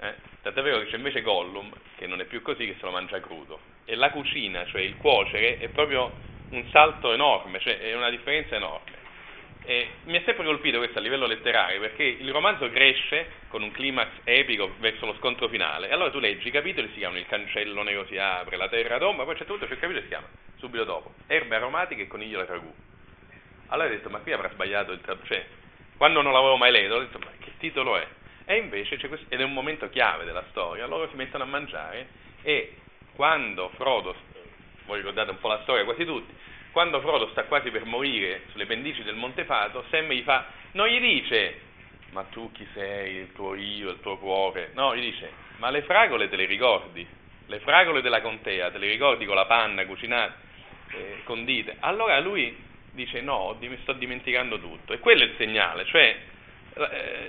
Eh? 0.00 0.14
Tant'è 0.42 0.62
vero 0.62 0.78
che 0.78 0.86
c'è 0.86 0.96
invece 0.96 1.22
Gollum, 1.22 1.72
che 1.96 2.06
non 2.06 2.20
è 2.20 2.24
più 2.24 2.40
così, 2.42 2.66
che 2.66 2.76
se 2.78 2.84
lo 2.84 2.90
mangia 2.90 3.20
crudo. 3.20 3.60
E 3.84 3.94
la 3.96 4.10
cucina, 4.10 4.64
cioè 4.66 4.80
il 4.80 4.96
cuocere, 4.96 5.58
è 5.58 5.68
proprio 5.68 6.12
un 6.50 6.64
salto 6.70 7.12
enorme, 7.12 7.58
cioè 7.60 7.78
è 7.78 7.94
una 7.94 8.10
differenza 8.10 8.54
enorme. 8.54 8.96
E 9.64 9.88
mi 10.04 10.16
ha 10.16 10.22
sempre 10.24 10.44
colpito 10.44 10.78
questo 10.78 10.98
a 10.98 11.02
livello 11.02 11.26
letterario 11.26 11.78
perché 11.80 12.02
il 12.02 12.30
romanzo 12.30 12.70
cresce 12.70 13.26
con 13.48 13.62
un 13.62 13.70
climax 13.70 14.08
epico 14.24 14.72
verso 14.78 15.04
lo 15.04 15.14
scontro 15.16 15.48
finale. 15.48 15.88
E 15.88 15.92
allora 15.92 16.10
tu 16.10 16.20
leggi 16.20 16.48
i 16.48 16.50
capitoli, 16.50 16.88
si 16.88 16.98
chiamano 16.98 17.18
Il 17.20 17.26
cancello 17.26 17.82
nero 17.82 18.06
si 18.06 18.16
apre, 18.16 18.56
La 18.56 18.68
terra 18.68 18.96
d'ombra, 18.98 19.24
poi 19.24 19.34
c'è 19.34 19.44
tutto, 19.44 19.66
c'è 19.66 19.72
il 19.72 19.78
capitolo 19.78 20.02
si 20.02 20.08
chiama 20.08 20.26
subito 20.58 20.84
dopo 20.84 21.14
Erbe 21.26 21.56
aromatiche 21.56 22.02
e 22.02 22.06
coniglio 22.06 22.38
da 22.38 22.46
ragù. 22.46 22.72
Allora 23.66 23.88
ho 23.88 23.90
detto, 23.90 24.08
ma 24.08 24.20
qui 24.20 24.32
avrà 24.32 24.48
sbagliato 24.50 24.92
il 24.92 25.00
traduttore. 25.00 25.34
Cioè, 25.34 25.46
quando 25.98 26.22
non 26.22 26.32
l'avevo 26.32 26.56
mai 26.56 26.70
letto, 26.70 26.94
ho 26.94 27.00
detto, 27.00 27.18
ma 27.18 27.30
che 27.38 27.52
titolo 27.58 27.98
è? 27.98 28.06
E 28.50 28.56
invece 28.56 28.96
questo, 29.08 29.26
ed 29.28 29.40
è 29.40 29.44
un 29.44 29.52
momento 29.52 29.90
chiave 29.90 30.24
della 30.24 30.42
storia, 30.48 30.86
loro 30.86 31.06
si 31.10 31.16
mettono 31.16 31.44
a 31.44 31.46
mangiare 31.46 32.08
e 32.40 32.76
quando 33.14 33.68
Frodo, 33.76 34.16
voi 34.86 34.96
ricordate 34.96 35.32
un 35.32 35.38
po' 35.38 35.48
la 35.48 35.60
storia 35.64 35.84
quasi 35.84 36.06
tutti, 36.06 36.32
quando 36.70 36.98
Frodo 37.02 37.28
sta 37.28 37.44
quasi 37.44 37.70
per 37.70 37.84
morire 37.84 38.44
sulle 38.52 38.64
pendici 38.64 39.02
del 39.02 39.16
Monte 39.16 39.44
Fato, 39.44 39.84
Sam 39.90 40.08
gli 40.08 40.22
fa, 40.22 40.46
non 40.72 40.88
gli 40.88 40.98
dice, 40.98 41.60
ma 42.12 42.22
tu 42.30 42.50
chi 42.52 42.66
sei, 42.72 43.16
il 43.16 43.32
tuo 43.34 43.54
io, 43.54 43.90
il 43.90 44.00
tuo 44.00 44.16
cuore, 44.16 44.70
no, 44.72 44.96
gli 44.96 45.10
dice, 45.10 45.30
ma 45.58 45.68
le 45.68 45.82
fragole 45.82 46.30
te 46.30 46.36
le 46.36 46.46
ricordi? 46.46 47.06
Le 47.48 47.58
fragole 47.58 48.00
della 48.00 48.22
contea, 48.22 48.70
te 48.70 48.78
le 48.78 48.88
ricordi 48.88 49.26
con 49.26 49.34
la 49.34 49.44
panna 49.44 49.84
cucinata, 49.84 50.34
eh, 50.92 51.20
condite? 51.24 51.76
Allora 51.80 52.18
lui 52.20 52.56
dice, 52.92 53.20
no, 53.20 53.54
mi 53.60 53.78
sto 53.82 53.92
dimenticando 53.92 54.58
tutto. 54.58 54.94
E 54.94 55.00
quello 55.00 55.24
è 55.24 55.26
il 55.26 55.34
segnale, 55.36 55.84
cioè 55.84 56.16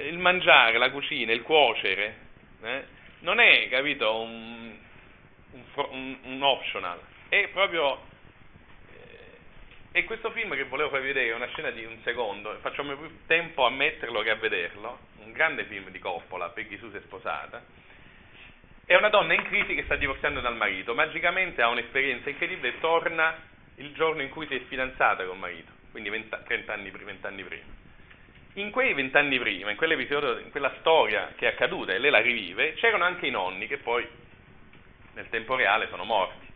il 0.07 0.17
mangiare, 0.17 0.77
la 0.77 0.91
cucina, 0.91 1.31
il 1.31 1.41
cuocere, 1.41 2.15
eh, 2.62 2.83
non 3.19 3.39
è, 3.39 3.67
capito, 3.69 4.21
un, 4.21 4.75
un, 5.51 6.17
un 6.23 6.41
optional, 6.41 6.99
è 7.29 7.47
proprio 7.49 8.07
e 9.91 10.03
questo 10.03 10.29
film 10.31 10.55
che 10.55 10.65
volevo 10.65 10.89
farvi 10.89 11.07
vedere 11.07 11.31
è 11.31 11.35
una 11.35 11.47
scena 11.47 11.71
di 11.71 11.83
un 11.83 11.97
secondo, 12.03 12.55
facciamo 12.62 12.95
più 12.95 13.25
tempo 13.25 13.65
a 13.65 13.71
metterlo 13.71 14.21
che 14.21 14.29
a 14.29 14.35
vederlo, 14.35 14.99
un 15.23 15.31
grande 15.31 15.63
film 15.65 15.89
di 15.89 15.97
Coppola, 15.97 16.49
Peggy 16.49 16.77
Sue 16.77 16.91
si 16.91 16.97
è 16.97 17.01
sposata, 17.01 17.63
è 18.85 18.95
una 18.95 19.09
donna 19.09 19.33
in 19.33 19.43
crisi 19.43 19.73
che 19.73 19.83
sta 19.85 19.95
divorziando 19.95 20.41
dal 20.41 20.55
marito, 20.55 20.93
magicamente 20.93 21.63
ha 21.63 21.69
un'esperienza 21.69 22.29
incredibile 22.29 22.75
e 22.75 22.79
torna 22.79 23.35
il 23.77 23.91
giorno 23.93 24.21
in 24.21 24.29
cui 24.29 24.45
si 24.45 24.55
è 24.55 24.59
fidanzata 24.65 25.23
con 25.25 25.33
il 25.33 25.39
marito, 25.39 25.71
quindi 25.89 26.09
20, 26.09 26.38
30 26.45 26.71
anni, 26.71 26.91
20 26.91 27.25
anni 27.25 27.43
prima. 27.43 27.88
In 28.60 28.72
quei 28.72 28.93
vent'anni 28.93 29.39
prima, 29.39 29.72
in 29.72 29.78
quell'episodio, 29.78 30.38
in 30.39 30.52
quella 30.52 30.74
storia 30.80 31.34
che 31.36 31.45
è 31.48 31.52
accaduta 31.54 31.93
e 31.93 31.98
lei 31.98 32.12
la 32.12 32.22
rivive, 32.22 32.74
c'erano 32.76 33.04
anche 33.04 33.28
i 33.28 33.32
nonni 33.32 33.67
che 33.67 33.78
poi 33.78 34.08
nel 35.13 35.30
tempo 35.30 35.56
reale 35.56 35.88
sono 35.89 36.04
morti. 36.04 36.48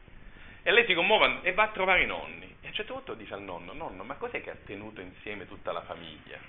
E 0.64 0.72
lei 0.72 0.86
si 0.86 0.94
commuove 0.94 1.40
e 1.42 1.54
va 1.54 1.64
a 1.64 1.70
trovare 1.70 2.04
i 2.04 2.06
nonni 2.06 2.54
un 2.74 2.80
certo 2.80 2.94
punto 2.94 3.14
dice 3.14 3.36
al 3.36 3.44
nonno, 3.44 3.72
nonno, 3.74 4.04
ma 4.04 4.16
cos'è 4.16 4.42
che 4.42 4.50
ha 4.50 4.56
tenuto 4.66 5.00
insieme 5.00 5.48
tutta 5.48 5.72
la 5.72 5.84
famiglia? 5.84 6.40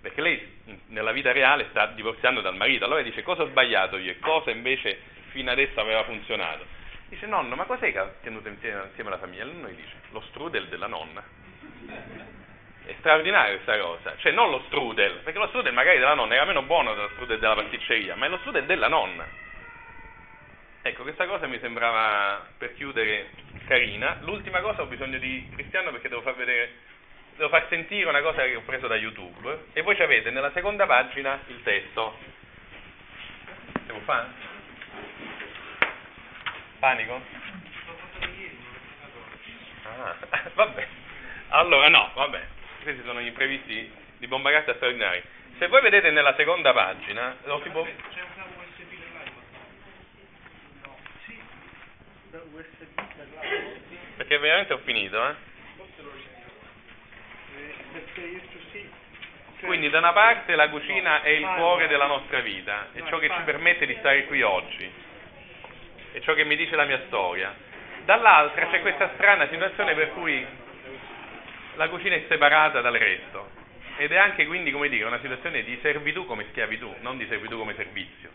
Perché 0.00 0.20
lei 0.20 0.60
nella 0.86 1.10
vita 1.10 1.32
reale 1.32 1.66
sta 1.70 1.86
divorziando 1.86 2.40
dal 2.40 2.54
marito, 2.54 2.84
allora 2.84 3.02
dice 3.02 3.24
cosa 3.24 3.42
ho 3.42 3.48
sbagliato 3.48 3.96
io 3.96 4.12
e 4.12 4.20
cosa 4.20 4.52
invece 4.52 4.96
fino 5.30 5.50
adesso 5.50 5.80
aveva 5.80 6.04
funzionato. 6.04 6.64
Dice 7.08 7.26
nonno, 7.26 7.56
ma 7.56 7.64
cos'è 7.64 7.90
che 7.90 7.98
ha 7.98 8.12
tenuto 8.22 8.46
insieme, 8.46 8.84
insieme 8.84 9.10
la 9.10 9.18
famiglia? 9.18 9.42
E 9.42 9.46
lui 9.46 9.74
dice 9.74 9.94
lo 10.10 10.20
strudel 10.28 10.68
della 10.68 10.86
nonna. 10.86 11.24
È 12.86 12.94
straordinaria 12.98 13.54
questa 13.54 13.78
cosa, 13.78 14.14
cioè 14.18 14.32
non 14.32 14.50
lo 14.50 14.62
strudel, 14.66 15.20
perché 15.24 15.38
lo 15.38 15.48
strudel 15.48 15.72
magari 15.72 15.98
della 15.98 16.12
nonna 16.12 16.34
era 16.34 16.44
meno 16.44 16.62
buono 16.62 16.94
dello 16.94 17.08
strudel 17.14 17.38
della 17.38 17.54
pasticceria, 17.54 18.14
ma 18.14 18.26
è 18.26 18.28
lo 18.28 18.36
strudel 18.38 18.66
della 18.66 18.88
nonna. 18.88 19.26
Ecco, 20.82 21.02
questa 21.02 21.26
cosa 21.26 21.46
mi 21.46 21.58
sembrava 21.60 22.46
per 22.58 22.74
chiudere 22.74 23.30
carina. 23.66 24.18
L'ultima 24.20 24.60
cosa 24.60 24.82
ho 24.82 24.86
bisogno 24.86 25.16
di 25.16 25.48
Cristiano 25.54 25.92
perché 25.92 26.10
devo 26.10 26.20
far 26.20 26.34
vedere, 26.34 26.72
devo 27.36 27.48
far 27.48 27.66
sentire 27.70 28.06
una 28.06 28.20
cosa 28.20 28.42
che 28.42 28.54
ho 28.54 28.60
preso 28.60 28.86
da 28.86 28.96
YouTube 28.96 29.64
e 29.72 29.80
voi 29.80 29.96
ci 29.96 30.02
avete 30.02 30.30
nella 30.30 30.52
seconda 30.52 30.84
pagina 30.84 31.40
il 31.46 31.62
testo. 31.62 32.18
Devo 33.86 34.00
fare? 34.00 34.28
Panico? 36.80 37.22
Ah, 39.84 40.16
vabbè. 40.52 40.86
Allora 41.48 41.88
no, 41.88 42.10
vabbè. 42.12 42.53
Questi 42.84 43.02
sono 43.06 43.22
gli 43.22 43.28
imprevisti 43.28 43.90
di 44.18 44.26
bomba 44.26 44.50
carta 44.50 44.74
straordinari. 44.74 45.22
Se 45.56 45.68
voi 45.68 45.80
vedete 45.80 46.10
nella 46.10 46.34
seconda 46.34 46.70
pagina, 46.74 47.34
lo 47.44 47.58
si 47.62 47.70
può... 47.70 47.86
Perché 54.16 54.36
veramente 54.38 54.74
ho 54.74 54.78
finito, 54.84 55.28
eh? 55.28 55.34
Quindi 59.60 59.88
da 59.88 59.96
una 59.96 60.12
parte 60.12 60.54
la 60.54 60.68
cucina 60.68 61.22
è 61.22 61.30
il 61.30 61.46
cuore 61.56 61.88
della 61.88 62.06
nostra 62.06 62.40
vita, 62.40 62.88
è 62.92 63.02
ciò 63.06 63.16
che 63.16 63.30
ci 63.30 63.40
permette 63.46 63.86
di 63.86 63.96
stare 63.98 64.26
qui 64.26 64.42
oggi, 64.42 64.92
è 66.12 66.20
ciò 66.20 66.34
che 66.34 66.44
mi 66.44 66.54
dice 66.54 66.76
la 66.76 66.84
mia 66.84 67.00
storia. 67.06 67.54
Dall'altra 68.04 68.66
c'è 68.66 68.82
questa 68.82 69.12
strana 69.14 69.48
situazione 69.48 69.94
per 69.94 70.12
cui 70.12 70.62
la 71.76 71.88
cucina 71.88 72.14
è 72.14 72.24
separata 72.28 72.80
dal 72.80 72.94
resto 72.94 73.50
ed 73.96 74.12
è 74.12 74.16
anche 74.16 74.46
quindi, 74.46 74.70
come 74.72 74.88
dire, 74.88 75.04
una 75.04 75.20
situazione 75.20 75.62
di 75.62 75.78
servitù 75.80 76.26
come 76.26 76.46
schiavitù, 76.50 76.94
non 77.00 77.16
di 77.16 77.26
servitù 77.26 77.56
come 77.58 77.74
servizio. 77.74 78.30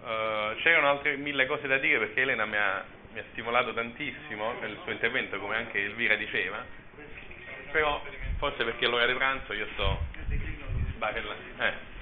Uh, 0.00 0.54
c'erano 0.62 0.88
altre 0.88 1.16
mille 1.16 1.46
cose 1.46 1.66
da 1.66 1.78
dire 1.78 1.98
perché 1.98 2.20
Elena 2.20 2.44
mi 2.46 2.56
ha, 2.56 2.84
mi 3.12 3.18
ha 3.18 3.24
stimolato 3.32 3.72
tantissimo 3.74 4.54
nel 4.60 4.78
suo 4.84 4.92
intervento, 4.92 5.38
come 5.38 5.56
anche 5.56 5.82
Elvira 5.82 6.14
diceva, 6.14 6.64
però 7.72 8.00
forse 8.38 8.62
perché 8.62 8.84
è 8.84 8.88
l'ora 8.88 9.06
di 9.06 9.14
pranzo 9.14 9.52
io 9.52 9.66
sto 9.72 10.14
eh. 11.58 11.94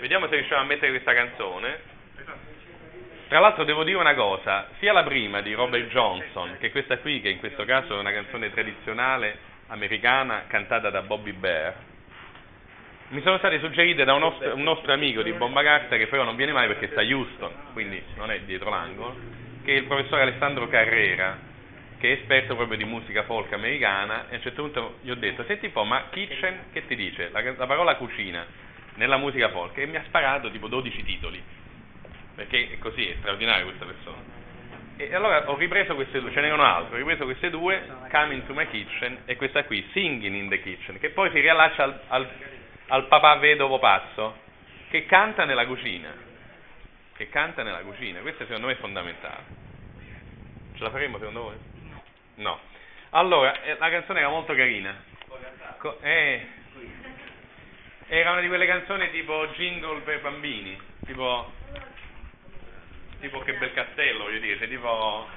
Vediamo 0.00 0.28
se 0.28 0.36
riusciamo 0.36 0.62
a 0.62 0.64
mettere 0.64 0.90
questa 0.90 1.14
canzone. 1.14 1.94
Tra 3.28 3.40
l'altro 3.40 3.64
devo 3.64 3.82
dire 3.82 3.98
una 3.98 4.14
cosa, 4.14 4.68
sia 4.78 4.92
la 4.92 5.02
prima 5.02 5.40
di 5.40 5.52
Robert 5.52 5.88
Johnson 5.88 6.58
che 6.60 6.70
questa 6.70 6.98
qui, 6.98 7.20
che 7.20 7.28
in 7.28 7.40
questo 7.40 7.64
caso 7.64 7.96
è 7.96 7.98
una 7.98 8.12
canzone 8.12 8.52
tradizionale 8.52 9.36
americana 9.66 10.44
cantata 10.46 10.90
da 10.90 11.02
Bobby 11.02 11.32
Bear, 11.32 11.74
mi 13.08 13.20
sono 13.22 13.38
state 13.38 13.58
suggerite 13.58 14.04
da 14.04 14.14
un 14.14 14.20
nostro, 14.20 14.54
un 14.54 14.62
nostro, 14.62 14.92
amico 14.92 15.22
di 15.22 15.32
Bomba 15.32 15.64
Carta 15.64 15.96
che 15.96 16.06
però 16.06 16.22
non 16.22 16.36
viene 16.36 16.52
mai 16.52 16.68
perché 16.68 16.88
sta 16.88 17.00
a 17.00 17.04
Houston, 17.04 17.50
quindi 17.72 18.00
non 18.14 18.30
è 18.30 18.40
dietro 18.40 18.70
l'angolo, 18.70 19.16
che 19.64 19.74
è 19.74 19.76
il 19.76 19.84
professore 19.84 20.22
Alessandro 20.22 20.68
Carrera, 20.68 21.36
che 21.98 22.08
è 22.08 22.20
esperto 22.20 22.54
proprio 22.54 22.76
di 22.76 22.84
musica 22.84 23.24
folk 23.24 23.52
americana, 23.52 24.28
e 24.28 24.34
a 24.34 24.36
un 24.36 24.42
certo 24.42 24.62
punto 24.62 24.98
gli 25.02 25.10
ho 25.10 25.16
detto, 25.16 25.44
senti 25.44 25.66
un 25.66 25.72
po', 25.72 25.82
ma 25.82 26.06
kitchen 26.10 26.66
che 26.72 26.86
ti 26.86 26.94
dice? 26.94 27.30
La, 27.32 27.42
la 27.42 27.66
parola 27.66 27.96
cucina 27.96 28.46
nella 28.94 29.16
musica 29.16 29.50
folk, 29.50 29.76
e 29.78 29.86
mi 29.86 29.96
ha 29.96 30.04
sparato 30.04 30.50
tipo 30.50 30.68
12 30.68 31.04
titoli, 31.04 31.42
perché 32.36 32.70
è 32.70 32.78
così, 32.78 33.08
è 33.08 33.16
straordinaria 33.18 33.64
questa 33.64 33.84
persona. 33.84 34.22
E 34.98 35.14
allora 35.14 35.50
ho 35.50 35.56
ripreso 35.56 35.94
queste 35.96 36.20
due, 36.20 36.30
ce 36.30 36.40
n'erano 36.40 36.62
altre, 36.62 36.94
ho 36.94 36.98
ripreso 36.98 37.24
queste 37.24 37.50
due, 37.50 37.84
Coming 38.10 38.46
to 38.46 38.54
my 38.54 38.68
kitchen, 38.68 39.22
e 39.24 39.34
questa 39.34 39.64
qui, 39.64 39.84
Singing 39.90 40.34
in 40.34 40.48
the 40.48 40.62
kitchen, 40.62 41.00
che 41.00 41.10
poi 41.10 41.30
si 41.32 41.40
riallaccia 41.40 41.82
al, 41.82 42.00
al 42.06 42.28
al 42.88 43.06
papà 43.06 43.36
vedovo 43.36 43.78
pazzo 43.78 44.44
che 44.90 45.06
canta 45.06 45.44
nella 45.44 45.66
cucina. 45.66 46.14
che 47.16 47.28
canta 47.30 47.62
nella 47.62 47.80
cucina. 47.80 48.20
Questo 48.20 48.44
secondo 48.44 48.66
me 48.66 48.74
è 48.74 48.76
fondamentale. 48.76 49.44
Ce 50.74 50.82
la 50.82 50.90
faremo 50.90 51.18
secondo 51.18 51.42
voi? 51.42 51.56
No. 52.36 52.60
Allora, 53.10 53.62
eh, 53.62 53.76
la 53.78 53.90
canzone 53.90 54.20
era 54.20 54.28
molto 54.28 54.54
carina. 54.54 54.94
Co- 55.78 55.98
eh, 56.02 56.46
era 58.08 58.32
una 58.32 58.40
di 58.40 58.48
quelle 58.48 58.66
canzoni 58.66 59.10
tipo 59.10 59.48
jingle 59.48 60.00
per 60.00 60.20
bambini, 60.20 60.78
tipo, 61.06 61.52
tipo 63.20 63.40
che 63.40 63.54
bel 63.54 63.72
castello, 63.72 64.24
voglio 64.24 64.38
dire, 64.38 64.68
tipo, 64.68 65.28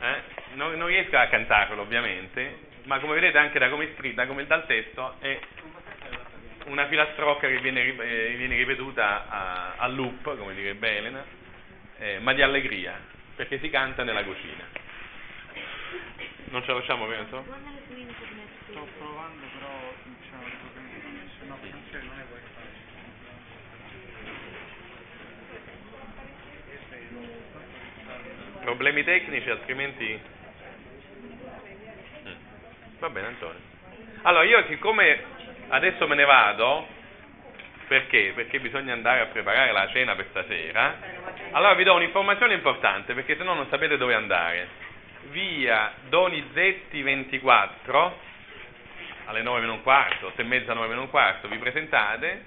eh? 0.00 0.22
non, 0.54 0.76
non 0.76 0.88
riesco 0.88 1.16
a 1.16 1.26
cantarlo 1.26 1.82
ovviamente, 1.82 2.70
ma 2.84 2.98
come 2.98 3.14
vedete 3.14 3.38
anche 3.38 3.58
da 3.58 3.68
come 3.68 3.84
è 3.84 3.94
scritta, 3.96 4.26
come 4.26 4.46
dal 4.46 4.66
testo, 4.66 5.16
è 5.20 5.38
una 6.66 6.86
filastrocca 6.86 7.48
che 7.48 7.58
viene, 7.60 7.82
eh, 7.82 8.34
viene 8.36 8.56
ripetuta 8.56 9.28
a, 9.28 9.74
a 9.76 9.86
loop, 9.88 10.36
come 10.36 10.54
direbbe 10.54 10.96
Elena, 10.96 11.24
eh, 11.98 12.18
ma 12.20 12.32
di 12.32 12.42
allegria, 12.42 12.98
perché 13.36 13.58
si 13.60 13.70
canta 13.70 14.02
nella 14.04 14.24
cucina. 14.24 14.64
Non 16.50 16.62
ce 16.62 16.72
la 16.72 16.80
facciamo, 16.80 17.06
penso? 17.06 17.44
Sto 18.70 18.88
provando, 18.98 19.46
però 19.58 19.94
diciamo 20.04 20.42
che 20.44 20.50
se 21.38 21.46
no 21.46 21.56
finanziario 21.60 22.08
non 22.08 22.18
è 22.18 22.24
wifi. 22.32 22.52
Problemi 28.62 29.02
tecnici, 29.04 29.50
altrimenti... 29.50 30.20
Mm. 32.26 32.32
Va 32.98 33.10
bene 33.10 33.26
Antonio. 33.26 33.60
Allora 34.22 34.44
io 34.44 34.64
siccome 34.68 35.24
adesso 35.68 36.06
me 36.06 36.14
ne 36.14 36.24
vado, 36.24 36.86
perché? 37.88 38.32
Perché 38.34 38.60
bisogna 38.60 38.92
andare 38.92 39.20
a 39.20 39.26
preparare 39.26 39.72
la 39.72 39.88
cena 39.88 40.14
per 40.14 40.26
stasera, 40.30 40.96
allora 41.50 41.74
vi 41.74 41.84
do 41.84 41.94
un'informazione 41.94 42.54
importante, 42.54 43.14
perché 43.14 43.36
se 43.36 43.42
no 43.42 43.54
non 43.54 43.66
sapete 43.68 43.96
dove 43.96 44.14
andare. 44.14 44.90
Via 45.30 45.92
Donizetti 46.08 47.02
24, 47.02 48.18
alle 49.26 49.42
9 49.42 49.60
meno 49.60 49.74
un 49.74 49.82
quarto, 49.82 50.28
8 50.28 50.40
e 50.40 50.44
mezza, 50.44 50.72
9 50.72 50.86
meno 50.88 51.02
un 51.02 51.10
quarto, 51.10 51.48
vi 51.48 51.58
presentate, 51.58 52.44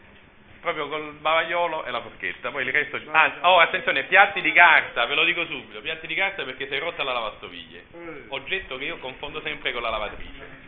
proprio 0.65 0.87
col 0.87 1.13
bavagliolo 1.13 1.85
e 1.85 1.91
la 1.91 2.01
forchetta, 2.01 2.49
poi 2.49 2.65
il 2.65 2.71
resto... 2.71 2.99
Ah, 3.11 3.31
oh, 3.41 3.59
attenzione, 3.59 4.03
piatti 4.05 4.41
di 4.41 4.51
carta, 4.51 5.05
ve 5.05 5.13
lo 5.13 5.23
dico 5.23 5.45
subito, 5.45 5.79
piatti 5.79 6.07
di 6.07 6.15
carta 6.15 6.43
perché 6.43 6.67
sei 6.67 6.79
rotta 6.79 7.03
la 7.03 7.13
lavastoviglie, 7.13 7.85
oggetto 8.29 8.77
che 8.77 8.85
io 8.85 8.97
confondo 8.97 9.41
sempre 9.41 9.71
con 9.71 9.83
la 9.83 9.89
lavatrice. 9.91 10.63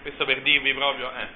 Questo 0.00 0.24
per 0.24 0.40
dirvi 0.40 0.72
proprio 0.72 1.12
eh, 1.12 1.26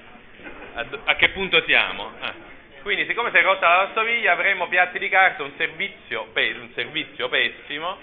a, 0.73 0.85
a 1.05 1.15
che 1.15 1.29
punto 1.29 1.61
siamo. 1.63 2.11
eh. 2.21 2.57
Quindi, 2.81 3.05
siccome 3.05 3.29
sei 3.31 3.43
rotta 3.43 3.67
la 3.67 3.75
lavastoviglie, 3.75 4.29
avremo 4.29 4.67
piatti 4.67 4.97
di 4.99 5.09
carta, 5.09 5.43
un 5.43 5.53
servizio, 5.55 6.25
pe- 6.33 6.55
un 6.59 6.71
servizio 6.73 7.29
pessimo, 7.29 7.97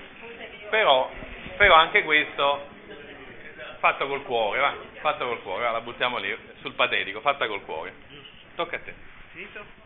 però, 0.71 1.11
però 1.57 1.75
anche 1.75 2.05
questo 2.05 2.69
fatto 3.79 4.07
col 4.07 4.23
cuore, 4.23 4.61
va, 4.61 4.75
fatto 5.01 5.27
col 5.27 5.42
cuore, 5.42 5.64
va, 5.64 5.71
la 5.73 5.81
buttiamo 5.81 6.19
lì, 6.19 6.37
sul 6.61 6.75
patetico, 6.75 7.21
fatta 7.21 7.47
col 7.49 7.62
cuore. 7.64 7.92
Tocca 8.55 8.77
a 8.77 8.81
te. 8.81 8.95
Finito? 9.33 9.86